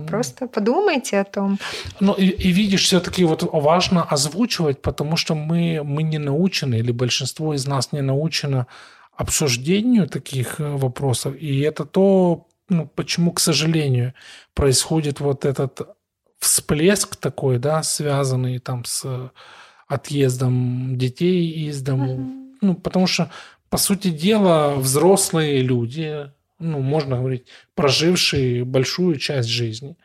Просто 0.08 0.46
подумайте 0.46 1.20
о 1.20 1.24
том. 1.24 1.58
Ну 2.00 2.14
и 2.14 2.52
видишь, 2.52 2.84
все-таки 2.84 3.24
вот 3.24 3.42
важно 3.52 4.04
озвучивать, 4.04 4.80
потому 4.80 5.16
что 5.18 5.34
мы 5.34 5.82
мы 5.84 6.02
не 6.02 6.18
научены, 6.18 6.76
или 6.76 6.92
большинство 6.92 7.52
из 7.52 7.66
нас 7.66 7.92
не 7.92 8.00
научено 8.00 8.66
обсуждению 9.16 10.08
таких 10.08 10.60
э, 10.60 10.76
вопросов. 10.76 11.34
И 11.38 11.60
это 11.60 11.84
то, 11.84 12.46
ну, 12.68 12.86
почему, 12.86 13.32
к 13.32 13.40
сожалению, 13.40 14.14
происходит 14.54 15.20
вот 15.20 15.44
этот 15.44 15.96
всплеск 16.38 17.16
такой, 17.16 17.58
да, 17.58 17.82
связанный 17.82 18.58
там 18.58 18.84
с 18.84 19.30
отъездом 19.86 20.96
детей 20.96 21.68
из 21.68 21.82
дому. 21.82 22.16
Mm-hmm. 22.16 22.56
Ну, 22.62 22.74
потому 22.74 23.06
что, 23.06 23.30
по 23.70 23.76
сути 23.76 24.08
дела, 24.08 24.74
взрослые 24.74 25.60
люди, 25.60 26.30
ну, 26.58 26.80
можно 26.80 27.18
говорить, 27.18 27.46
прожившие 27.74 28.64
большую 28.64 29.16
часть 29.16 29.48
жизни, 29.48 29.96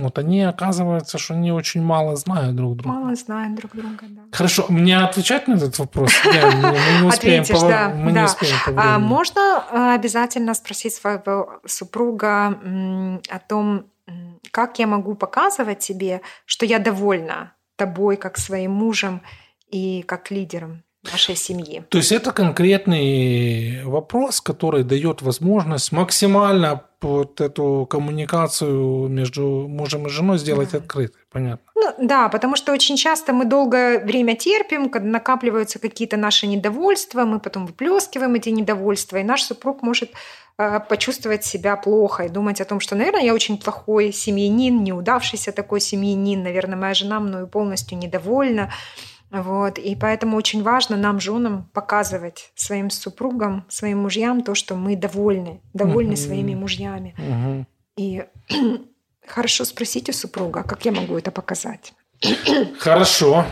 вот 0.00 0.18
они, 0.18 0.42
оказывается, 0.42 1.18
что 1.18 1.34
они 1.34 1.52
очень 1.52 1.82
мало 1.82 2.16
знают 2.16 2.54
друг 2.54 2.76
друга. 2.76 2.96
Мало 2.96 3.14
знают 3.14 3.54
друг 3.54 3.72
друга, 3.72 4.06
да. 4.08 4.22
Хорошо, 4.32 4.66
мне 4.68 4.98
отвечать 4.98 5.48
на 5.48 5.54
этот 5.54 5.78
вопрос? 5.78 6.12
Мы 6.24 7.08
успеем 7.08 7.44
по, 7.44 8.10
не 8.10 8.24
успеем 8.24 8.56
по 8.64 8.82
а 8.82 8.98
можно 8.98 9.64
э, 9.70 9.94
обязательно 9.94 10.54
спросить 10.54 10.94
своего 10.94 11.60
супруга 11.66 12.58
о 13.28 13.38
том, 13.48 13.86
как 14.50 14.78
я 14.78 14.86
могу 14.86 15.14
показывать 15.14 15.80
тебе, 15.80 16.20
что 16.44 16.66
я 16.66 16.78
довольна 16.78 17.54
тобой 17.76 18.16
как 18.16 18.38
своим 18.38 18.72
мужем 18.72 19.22
и 19.68 20.02
как 20.02 20.30
лидером 20.30 20.83
нашей 21.12 21.36
семьи. 21.36 21.84
То 21.88 21.98
есть 21.98 22.12
это 22.12 22.32
конкретный 22.32 23.84
вопрос, 23.84 24.40
который 24.40 24.84
дает 24.84 25.22
возможность 25.22 25.92
максимально 25.92 26.82
вот 27.04 27.40
эту 27.40 27.86
коммуникацию 27.88 29.08
между 29.08 29.66
мужем 29.68 30.06
и 30.06 30.10
женой 30.10 30.38
сделать 30.38 30.70
да. 30.72 30.78
открытой, 30.78 31.20
понятно? 31.30 31.64
Ну, 31.74 31.92
да, 31.98 32.28
потому 32.28 32.56
что 32.56 32.72
очень 32.72 32.96
часто 32.96 33.32
мы 33.32 33.44
долгое 33.44 33.98
время 33.98 34.36
терпим, 34.36 34.88
когда 34.88 35.08
накапливаются 35.08 35.78
какие-то 35.78 36.16
наши 36.16 36.46
недовольства, 36.46 37.24
мы 37.24 37.40
потом 37.40 37.66
выплескиваем 37.66 38.34
эти 38.34 38.48
недовольства, 38.48 39.18
и 39.18 39.22
наш 39.22 39.42
супруг 39.42 39.82
может 39.82 40.12
э, 40.56 40.80
почувствовать 40.88 41.44
себя 41.44 41.76
плохо 41.76 42.24
и 42.24 42.28
думать 42.30 42.60
о 42.62 42.64
том, 42.64 42.80
что, 42.80 42.96
наверное, 42.96 43.22
я 43.22 43.34
очень 43.34 43.58
плохой 43.58 44.12
семьянин, 44.12 44.82
неудавшийся 44.82 45.52
такой 45.52 45.80
семьянин, 45.80 46.42
наверное, 46.42 46.78
моя 46.78 46.94
жена 46.94 47.20
мною 47.20 47.46
полностью 47.46 47.98
недовольна. 47.98 48.72
Вот. 49.34 49.78
И 49.78 49.96
поэтому 49.96 50.36
очень 50.36 50.62
важно 50.62 50.96
нам, 50.96 51.18
женам, 51.18 51.68
показывать 51.72 52.52
своим 52.54 52.88
супругам, 52.88 53.64
своим 53.68 54.02
мужьям 54.02 54.42
то, 54.42 54.54
что 54.54 54.76
мы 54.76 54.94
довольны, 54.94 55.60
довольны 55.72 56.12
uh-huh. 56.12 56.26
своими 56.26 56.54
мужьями. 56.54 57.14
Uh-huh. 57.18 57.64
И 57.96 58.24
хорошо 59.26 59.64
спросить 59.64 60.08
у 60.08 60.12
супруга, 60.12 60.62
как 60.62 60.84
я 60.84 60.92
могу 60.92 61.18
это 61.18 61.32
показать. 61.32 61.94
Хорошо. 62.78 63.44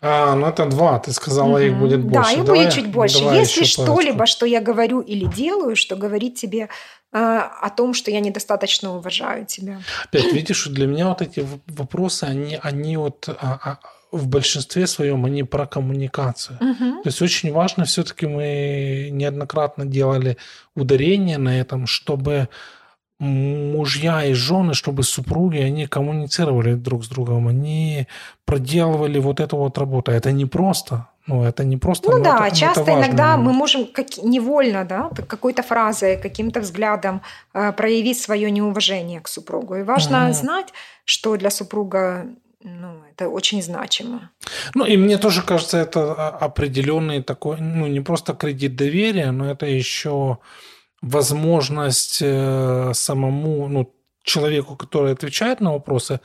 А, 0.00 0.36
ну 0.36 0.46
это 0.46 0.66
два, 0.66 1.00
ты 1.00 1.12
сказала, 1.12 1.54
угу. 1.54 1.58
их 1.58 1.76
будет 1.76 2.04
больше. 2.04 2.36
Да, 2.36 2.40
их 2.40 2.44
давай, 2.44 2.60
будет 2.60 2.74
чуть 2.74 2.86
больше. 2.86 3.24
Если 3.24 3.64
что-либо, 3.64 4.26
что 4.26 4.46
я 4.46 4.60
говорю 4.60 5.00
или 5.00 5.24
делаю, 5.24 5.74
что 5.74 5.96
говорит 5.96 6.36
тебе 6.36 6.68
э, 7.12 7.18
о 7.18 7.68
том, 7.70 7.94
что 7.94 8.12
я 8.12 8.20
недостаточно 8.20 8.96
уважаю 8.96 9.44
тебя. 9.46 9.80
Опять 10.04 10.32
видишь, 10.32 10.66
для 10.66 10.86
меня 10.86 11.08
вот 11.08 11.22
эти 11.22 11.44
вопросы, 11.66 12.22
они, 12.22 12.60
они 12.62 12.96
вот 12.96 13.28
а, 13.28 13.58
а, 13.64 13.78
в 14.12 14.26
большинстве 14.28 14.86
своем 14.86 15.24
они 15.24 15.42
про 15.44 15.66
коммуникацию. 15.66 16.56
Угу. 16.60 17.02
То 17.02 17.08
есть 17.08 17.22
очень 17.22 17.52
важно, 17.52 17.84
все-таки 17.84 18.26
мы 18.26 19.08
неоднократно 19.12 19.84
делали 19.84 20.36
ударение 20.74 21.38
на 21.38 21.60
этом, 21.60 21.86
чтобы 21.86 22.48
мужья 23.20 24.24
и 24.24 24.32
жены, 24.32 24.74
чтобы 24.74 25.02
супруги, 25.02 25.58
они 25.58 25.86
коммуницировали 25.86 26.74
друг 26.74 27.04
с 27.04 27.08
другом, 27.08 27.48
они 27.48 28.06
проделывали 28.44 29.18
вот 29.18 29.40
эту 29.40 29.56
вот 29.56 29.76
работу. 29.76 30.12
Это 30.12 30.30
не 30.30 30.46
просто. 30.46 31.08
Ну, 31.26 31.42
это 31.42 31.64
не 31.64 31.76
просто. 31.76 32.10
Ну 32.10 32.22
да, 32.22 32.46
это, 32.46 32.56
часто 32.56 32.82
это 32.82 32.92
иногда 32.92 33.36
мы 33.36 33.52
можем 33.52 33.86
как, 33.86 34.06
невольно, 34.22 34.84
да, 34.84 35.10
какой-то 35.26 35.62
фразой, 35.62 36.16
каким-то 36.16 36.60
взглядом 36.60 37.20
э, 37.52 37.72
проявить 37.72 38.18
свое 38.18 38.50
неуважение 38.50 39.20
к 39.20 39.28
супругу. 39.28 39.76
И 39.76 39.82
важно 39.82 40.26
угу. 40.26 40.32
знать, 40.32 40.68
что 41.04 41.36
для 41.36 41.50
супруга 41.50 42.26
ну, 42.62 43.02
это 43.10 43.28
очень 43.28 43.62
значимо. 43.62 44.30
Ну, 44.74 44.84
и 44.84 44.96
мне 44.96 45.18
тоже 45.18 45.42
кажется, 45.42 45.78
это 45.78 46.28
определенный 46.28 47.22
такой, 47.22 47.60
ну, 47.60 47.86
не 47.86 48.00
просто 48.00 48.34
кредит 48.34 48.76
доверия, 48.76 49.30
но 49.30 49.50
это 49.50 49.66
еще 49.66 50.38
возможность 51.00 52.18
э, 52.20 52.90
самому, 52.94 53.68
ну, 53.68 53.94
человеку, 54.24 54.76
который 54.76 55.12
отвечает 55.12 55.60
на 55.60 55.72
вопросы, 55.72 56.20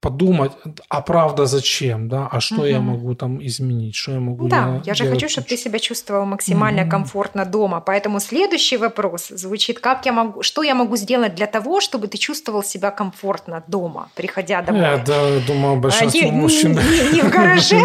подумать, 0.00 0.52
а 0.88 1.00
правда 1.00 1.46
зачем, 1.46 2.08
да, 2.08 2.28
а 2.30 2.40
что 2.40 2.56
угу. 2.56 2.64
я 2.64 2.80
могу 2.80 3.14
там 3.14 3.44
изменить, 3.44 3.94
что 3.94 4.12
я 4.12 4.20
могу 4.20 4.48
Да, 4.48 4.82
я 4.84 4.94
же 4.94 5.10
хочу, 5.10 5.28
чтобы 5.28 5.48
ты 5.48 5.56
себя 5.56 5.78
чувствовал 5.78 6.26
максимально 6.26 6.82
угу. 6.82 6.90
комфортно 6.90 7.44
дома, 7.44 7.80
поэтому 7.80 8.20
следующий 8.20 8.76
вопрос 8.76 9.28
звучит, 9.28 9.80
как 9.80 10.06
я 10.06 10.12
могу, 10.12 10.42
что 10.42 10.62
я 10.62 10.74
могу 10.74 10.96
сделать 10.96 11.34
для 11.34 11.46
того, 11.46 11.80
чтобы 11.80 12.06
ты 12.08 12.18
чувствовал 12.18 12.62
себя 12.62 12.90
комфортно 12.90 13.64
дома, 13.66 14.08
приходя 14.14 14.62
домой? 14.62 14.82
Я 14.82 14.98
да, 14.98 15.40
думаю, 15.46 15.80
большинство 15.80 16.28
а, 16.28 16.32
мужчин. 16.32 16.72
Не, 16.72 17.14
не 17.14 17.22
в 17.22 17.30
гараже. 17.36 17.80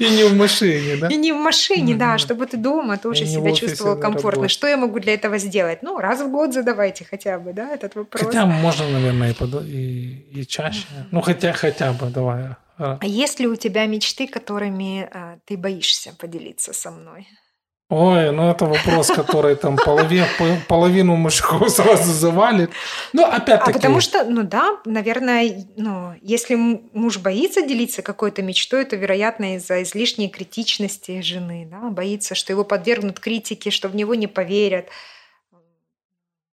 И 0.00 0.08
не 0.10 0.24
в 0.24 0.36
машине, 0.36 0.96
да? 1.00 1.08
И 1.08 1.16
не 1.16 1.32
в 1.32 1.36
машине, 1.36 1.94
да, 1.94 2.18
чтобы 2.18 2.46
ты 2.46 2.56
дома 2.56 2.96
тоже 2.96 3.26
себя 3.26 3.52
чувствовал 3.52 3.96
комфортно. 4.00 4.48
Что 4.48 4.66
я 4.66 4.76
могу 4.76 4.98
для 5.00 5.14
этого 5.14 5.38
сделать? 5.38 5.82
Ну, 5.82 5.98
раз 5.98 6.22
в 6.22 6.30
год 6.30 6.52
задавайте 6.54 7.06
хотя 7.08 7.38
бы, 7.38 7.52
да, 7.52 7.74
этот 7.74 7.94
вопрос. 7.94 8.22
Хотя 8.22 8.46
можно, 8.46 8.88
наверное, 8.88 9.34
и 9.64 10.23
и 10.30 10.46
чаще. 10.46 10.86
Ну, 11.10 11.20
хотя, 11.20 11.52
хотя 11.52 11.92
бы, 11.92 12.06
давай. 12.06 12.56
А 12.76 12.98
есть 13.02 13.40
ли 13.40 13.46
у 13.46 13.56
тебя 13.56 13.86
мечты, 13.86 14.26
которыми 14.26 15.08
а, 15.12 15.38
ты 15.44 15.56
боишься 15.56 16.12
поделиться 16.18 16.72
со 16.72 16.90
мной? 16.90 17.28
Ой, 17.90 18.32
ну 18.32 18.50
это 18.50 18.64
вопрос, 18.64 19.08
который 19.08 19.56
там 19.56 19.76
половину, 19.76 20.26
половину 20.68 21.16
мужиков 21.16 21.68
сразу 21.70 22.12
завалит. 22.12 22.70
Ну, 23.12 23.24
опять-таки... 23.24 23.70
А 23.70 23.74
потому 23.74 24.00
что, 24.00 24.24
ну 24.24 24.42
да, 24.42 24.78
наверное, 24.86 25.66
ну, 25.76 26.14
если 26.22 26.54
муж 26.54 27.18
боится 27.18 27.62
делиться 27.62 28.02
какой-то 28.02 28.42
мечтой, 28.42 28.86
то, 28.86 28.96
вероятно, 28.96 29.56
из-за 29.56 29.82
излишней 29.82 30.30
критичности 30.30 31.20
жены, 31.20 31.68
да, 31.70 31.90
боится, 31.90 32.34
что 32.34 32.52
его 32.52 32.64
подвергнут 32.64 33.20
критике, 33.20 33.70
что 33.70 33.88
в 33.88 33.94
него 33.94 34.14
не 34.14 34.26
поверят, 34.26 34.88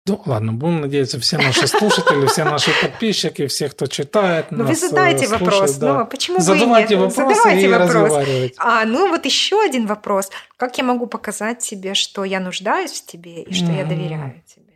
ну, 0.08 0.22
ладно, 0.26 0.54
будем 0.54 0.82
надеяться, 0.82 1.20
все 1.20 1.38
наши 1.38 1.67
слушатели, 1.67 2.26
все 2.28 2.43
наши 2.46 2.72
подписчики, 2.82 3.48
все, 3.48 3.70
кто 3.70 3.88
читает 3.88 4.48
Ну, 4.52 4.63
вы 4.63 4.76
задайте 4.76 5.26
э, 5.26 5.28
слушает, 5.28 5.52
вопрос. 5.52 5.76
Да. 5.76 6.00
Ну, 6.00 6.06
почему 6.06 6.39
Задавайте 6.39 6.96
нет? 6.96 7.04
вопросы 7.04 7.36
Задавайте 7.36 7.65
и 7.65 7.67
вопрос. 7.67 8.54
А, 8.58 8.86
ну, 8.86 9.10
вот 9.10 9.26
еще 9.26 9.62
один 9.62 9.86
вопрос. 9.86 10.30
Как 10.56 10.78
я 10.78 10.84
могу 10.84 11.08
показать 11.08 11.60
тебе, 11.60 11.93
что 11.93 12.24
я 12.24 12.39
нуждаюсь 12.39 12.91
в 12.91 13.06
тебе 13.06 13.43
и 13.43 13.54
что 13.54 13.65
mm-hmm. 13.65 13.78
я 13.78 13.86
доверяю 13.86 14.41
тебе? 14.46 14.74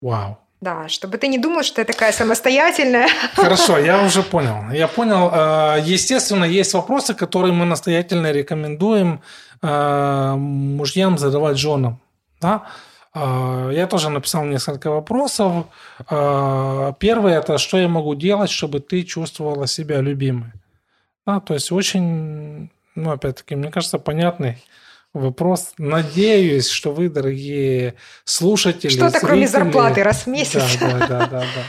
Вау. 0.00 0.38
Да, 0.60 0.88
чтобы 0.88 1.18
ты 1.18 1.28
не 1.28 1.38
думал, 1.38 1.62
что 1.62 1.80
я 1.80 1.84
такая 1.84 2.12
самостоятельная. 2.12 3.08
Хорошо, 3.34 3.78
я 3.78 4.02
уже 4.06 4.22
понял. 4.22 4.70
Я 4.72 4.88
понял. 4.88 5.30
Э, 5.32 5.80
естественно, 5.80 6.44
есть 6.44 6.74
вопросы, 6.74 7.14
которые 7.14 7.52
мы 7.52 7.64
настоятельно 7.64 8.32
рекомендуем 8.32 9.20
э, 9.62 10.34
мужьям 10.36 11.18
задавать 11.18 11.58
женам. 11.58 12.00
Да? 12.40 12.62
А, 13.20 13.70
я 13.70 13.86
тоже 13.86 14.10
написал 14.10 14.44
несколько 14.44 14.90
вопросов. 14.90 15.66
А, 16.08 16.92
первый– 16.94 17.32
это 17.34 17.58
что 17.58 17.78
я 17.78 17.88
могу 17.88 18.14
делать, 18.14 18.50
чтобы 18.50 18.80
ты 18.80 19.02
чувствовала 19.02 19.66
себя 19.66 20.00
любимой? 20.00 20.52
Да, 21.26 21.40
то 21.40 21.54
есть 21.54 21.72
очень, 21.72 22.70
ну, 22.94 23.10
опять-таки, 23.10 23.56
мне 23.56 23.70
кажется, 23.70 23.98
понятный 23.98 24.58
вопрос. 25.12 25.72
Надеюсь, 25.78 26.68
что 26.68 26.92
вы, 26.92 27.08
дорогие 27.08 27.94
слушатели, 28.24 28.90
Что-то 28.90 29.10
зрители... 29.10 29.26
кроме 29.26 29.48
зарплаты 29.48 30.02
раз 30.04 30.22
в 30.22 30.26
месяц. 30.28 30.78
Да, 30.80 30.98
да, 30.98 31.08
да, 31.08 31.26
да. 31.26 31.40
да. 31.40 31.64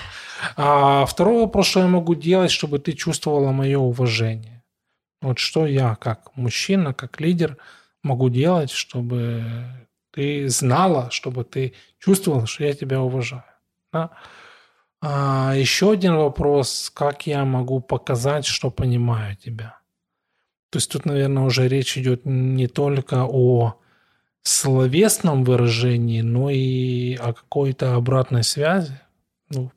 А 0.55 1.05
второй 1.05 1.41
вопрос, 1.41 1.67
что 1.67 1.79
я 1.81 1.87
могу 1.87 2.15
делать, 2.15 2.51
чтобы 2.51 2.79
ты 2.79 2.93
чувствовала 2.93 3.51
мое 3.51 3.77
уважение? 3.77 4.63
Вот 5.21 5.39
что 5.39 5.65
я, 5.65 5.95
как 5.95 6.35
мужчина, 6.35 6.93
как 6.93 7.19
лидер, 7.19 7.57
могу 8.03 8.29
делать, 8.29 8.71
чтобы 8.71 9.43
ты 10.11 10.49
знала, 10.49 11.09
чтобы 11.11 11.43
ты 11.43 11.73
чувствовала, 11.99 12.47
что 12.47 12.63
я 12.63 12.73
тебя 12.73 13.01
уважаю. 13.01 13.43
Да? 13.93 14.11
А 15.01 15.53
еще 15.55 15.91
один 15.91 16.15
вопрос, 16.15 16.91
как 16.93 17.27
я 17.27 17.45
могу 17.45 17.79
показать, 17.79 18.45
что 18.45 18.69
понимаю 18.69 19.37
тебя. 19.37 19.79
То 20.71 20.77
есть 20.77 20.91
тут, 20.91 21.05
наверное, 21.05 21.43
уже 21.43 21.67
речь 21.67 21.97
идет 21.97 22.21
не 22.25 22.67
только 22.67 23.25
о 23.25 23.79
словесном 24.43 25.43
выражении, 25.43 26.21
но 26.21 26.49
и 26.49 27.15
о 27.15 27.33
какой-то 27.33 27.95
обратной 27.95 28.43
связи. 28.43 28.99
Ну, 29.49 29.71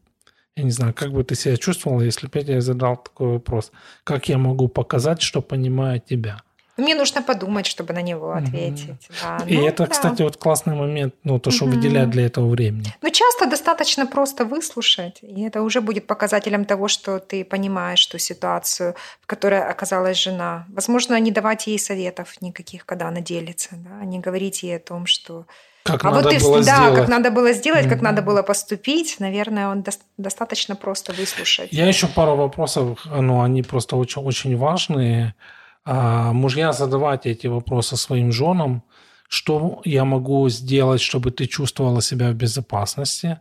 я 0.57 0.65
не 0.65 0.71
знаю, 0.71 0.93
как 0.93 1.13
бы 1.13 1.25
ты 1.25 1.35
себя 1.35 1.57
чувствовала, 1.57 2.03
если 2.03 2.27
бы 2.27 2.39
я 2.41 2.61
задал 2.61 2.97
такой 2.97 3.29
вопрос. 3.29 3.73
Как 4.05 4.29
я 4.29 4.39
могу 4.39 4.69
показать, 4.69 5.23
что 5.23 5.41
понимаю 5.41 6.01
тебя? 6.01 6.43
Мне 6.77 6.95
нужно 6.95 7.23
подумать, 7.23 7.67
чтобы 7.67 7.93
на 7.93 8.03
него 8.03 8.33
ответить. 8.33 9.09
Mm-hmm. 9.11 9.39
Да. 9.39 9.45
И 9.47 9.59
ну, 9.59 9.67
это, 9.67 9.85
да. 9.85 9.91
кстати, 9.91 10.23
вот 10.23 10.37
классный 10.37 10.75
момент, 10.75 11.15
ну, 11.23 11.39
то, 11.39 11.51
что 11.51 11.67
mm-hmm. 11.67 11.71
выделять 11.71 12.11
для 12.11 12.27
этого 12.27 12.49
времени. 12.49 12.95
Ну, 13.03 13.11
часто 13.11 13.47
достаточно 13.47 14.07
просто 14.07 14.45
выслушать, 14.45 15.19
и 15.23 15.43
это 15.43 15.63
уже 15.63 15.81
будет 15.81 16.07
показателем 16.07 16.65
того, 16.65 16.89
что 16.89 17.19
ты 17.19 17.45
понимаешь 17.45 18.07
ту 18.07 18.19
ситуацию, 18.19 18.95
в 19.21 19.27
которой 19.27 19.63
оказалась 19.63 20.17
жена. 20.17 20.65
Возможно, 20.69 21.21
не 21.21 21.31
давать 21.31 21.67
ей 21.67 21.79
советов 21.79 22.41
никаких, 22.41 22.87
когда 22.87 23.09
она 23.09 23.21
делится, 23.21 23.71
да, 23.73 24.05
не 24.05 24.19
говорить 24.19 24.63
ей 24.63 24.77
о 24.77 24.81
том, 24.81 25.07
что 25.07 25.45
как 25.85 26.05
а 26.05 26.11
надо 26.11 26.23
вот 26.23 26.39
ты, 26.39 26.45
было 26.45 26.63
да, 26.63 26.77
сделать. 26.77 27.01
как 27.01 27.09
надо 27.09 27.31
было 27.31 27.53
сделать, 27.53 27.87
mm-hmm. 27.87 27.89
как 27.89 28.03
надо 28.03 28.23
было 28.23 28.43
поступить, 28.43 29.17
наверное, 29.19 29.69
он 29.69 29.83
до- 29.83 29.91
достаточно 30.17 30.77
просто 30.77 31.13
выслушать. 31.13 31.69
Я 31.73 31.87
еще 31.87 32.07
пару 32.07 32.37
вопросов, 32.37 33.05
ну, 33.05 33.43
они 33.43 33.63
просто 33.63 33.97
очень, 33.97 34.23
очень 34.23 34.57
важные. 34.57 35.35
А 35.85 36.33
мужья 36.33 36.73
задавать 36.73 37.27
эти 37.27 37.47
вопросы 37.47 37.97
своим 37.97 38.33
женам, 38.33 38.85
что 39.29 39.81
я 39.85 40.05
могу 40.05 40.49
сделать, 40.49 41.01
чтобы 41.01 41.31
ты 41.31 41.47
чувствовала 41.47 42.03
себя 42.03 42.31
в 42.31 42.35
безопасности, 42.35 43.41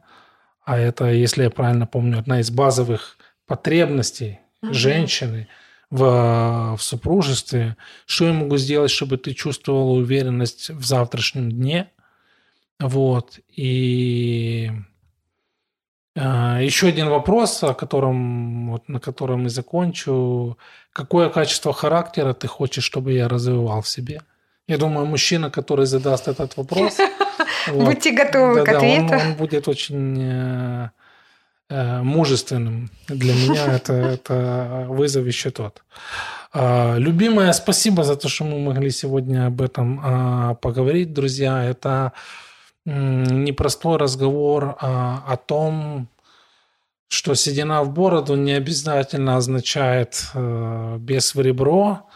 а 0.63 0.77
это, 0.77 1.11
если 1.11 1.43
я 1.43 1.49
правильно 1.49 1.85
помню, 1.87 2.19
одна 2.19 2.39
из 2.39 2.49
базовых 2.49 3.17
потребностей 3.45 4.39
угу. 4.61 4.73
женщины 4.73 5.47
в, 5.89 6.75
в 6.77 6.81
супружестве. 6.81 7.75
Что 8.05 8.27
я 8.27 8.33
могу 8.33 8.57
сделать, 8.57 8.91
чтобы 8.91 9.17
ты 9.17 9.33
чувствовала 9.33 9.91
уверенность 9.91 10.69
в 10.69 10.85
завтрашнем 10.85 11.51
дне? 11.51 11.91
Вот. 12.79 13.39
И 13.49 14.71
еще 16.15 16.87
один 16.87 17.09
вопрос, 17.09 17.63
о 17.63 17.73
котором, 17.73 18.71
вот, 18.71 18.89
на 18.89 18.99
котором 18.99 19.45
и 19.45 19.49
закончу. 19.49 20.57
Какое 20.93 21.29
качество 21.29 21.71
характера 21.71 22.33
ты 22.33 22.47
хочешь, 22.47 22.83
чтобы 22.83 23.13
я 23.13 23.27
развивал 23.27 23.81
в 23.81 23.87
себе? 23.87 24.21
Я 24.67 24.77
думаю, 24.77 25.05
мужчина, 25.05 25.49
который 25.49 25.85
задаст 25.85 26.27
этот 26.27 26.57
вопрос... 26.57 26.97
Будьте 27.73 28.11
готовы 28.11 28.63
к 28.63 28.69
ответу. 28.69 29.13
Он 29.13 29.33
будет 29.35 29.67
очень 29.67 30.17
э, 30.19 30.89
э, 31.69 32.01
мужественным. 32.01 32.89
Для 33.07 33.33
меня 33.33 33.75
это, 33.75 33.93
это 33.93 34.85
вызов 34.89 35.25
еще 35.25 35.51
тот. 35.51 35.83
А, 36.53 36.97
любимая, 36.97 37.53
спасибо 37.53 38.03
за 38.03 38.15
то, 38.15 38.29
что 38.29 38.45
мы 38.45 38.59
могли 38.59 38.89
сегодня 38.89 39.47
об 39.47 39.61
этом 39.61 40.01
а, 40.03 40.53
поговорить, 40.55 41.13
друзья. 41.13 41.63
Это 41.63 42.13
непростой 42.85 43.97
разговор 43.97 44.75
а, 44.79 45.23
о 45.27 45.37
том, 45.37 46.07
что 47.11 47.35
седина 47.35 47.83
в 47.83 47.91
бороду 47.91 48.35
не 48.35 48.53
обязательно 48.53 49.35
означает 49.35 50.27
э, 50.33 50.97
без 50.97 51.35
в 51.35 51.41
ребро. 51.41 52.07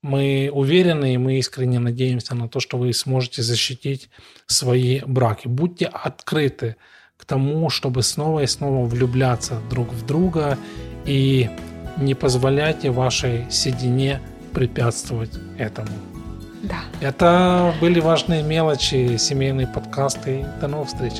Мы 0.00 0.48
уверены 0.52 1.14
и 1.14 1.18
мы 1.18 1.38
искренне 1.38 1.80
надеемся 1.80 2.36
на 2.36 2.48
то, 2.48 2.60
что 2.60 2.78
вы 2.78 2.92
сможете 2.92 3.42
защитить 3.42 4.08
свои 4.46 5.00
браки. 5.00 5.48
Будьте 5.48 5.86
открыты 5.86 6.76
к 7.16 7.24
тому, 7.24 7.68
чтобы 7.68 8.04
снова 8.04 8.40
и 8.40 8.46
снова 8.46 8.86
влюбляться 8.86 9.60
друг 9.70 9.92
в 9.92 10.06
друга 10.06 10.56
и 11.04 11.50
не 11.96 12.14
позволяйте 12.14 12.90
вашей 12.90 13.50
седине 13.50 14.20
препятствовать 14.52 15.32
этому. 15.58 16.13
Да. 16.64 16.76
Это 17.00 17.74
были 17.80 18.00
важные 18.00 18.42
мелочи, 18.42 19.16
семейные 19.16 19.66
подкасты. 19.66 20.46
До 20.60 20.68
новых 20.68 20.88
встреч. 20.88 21.14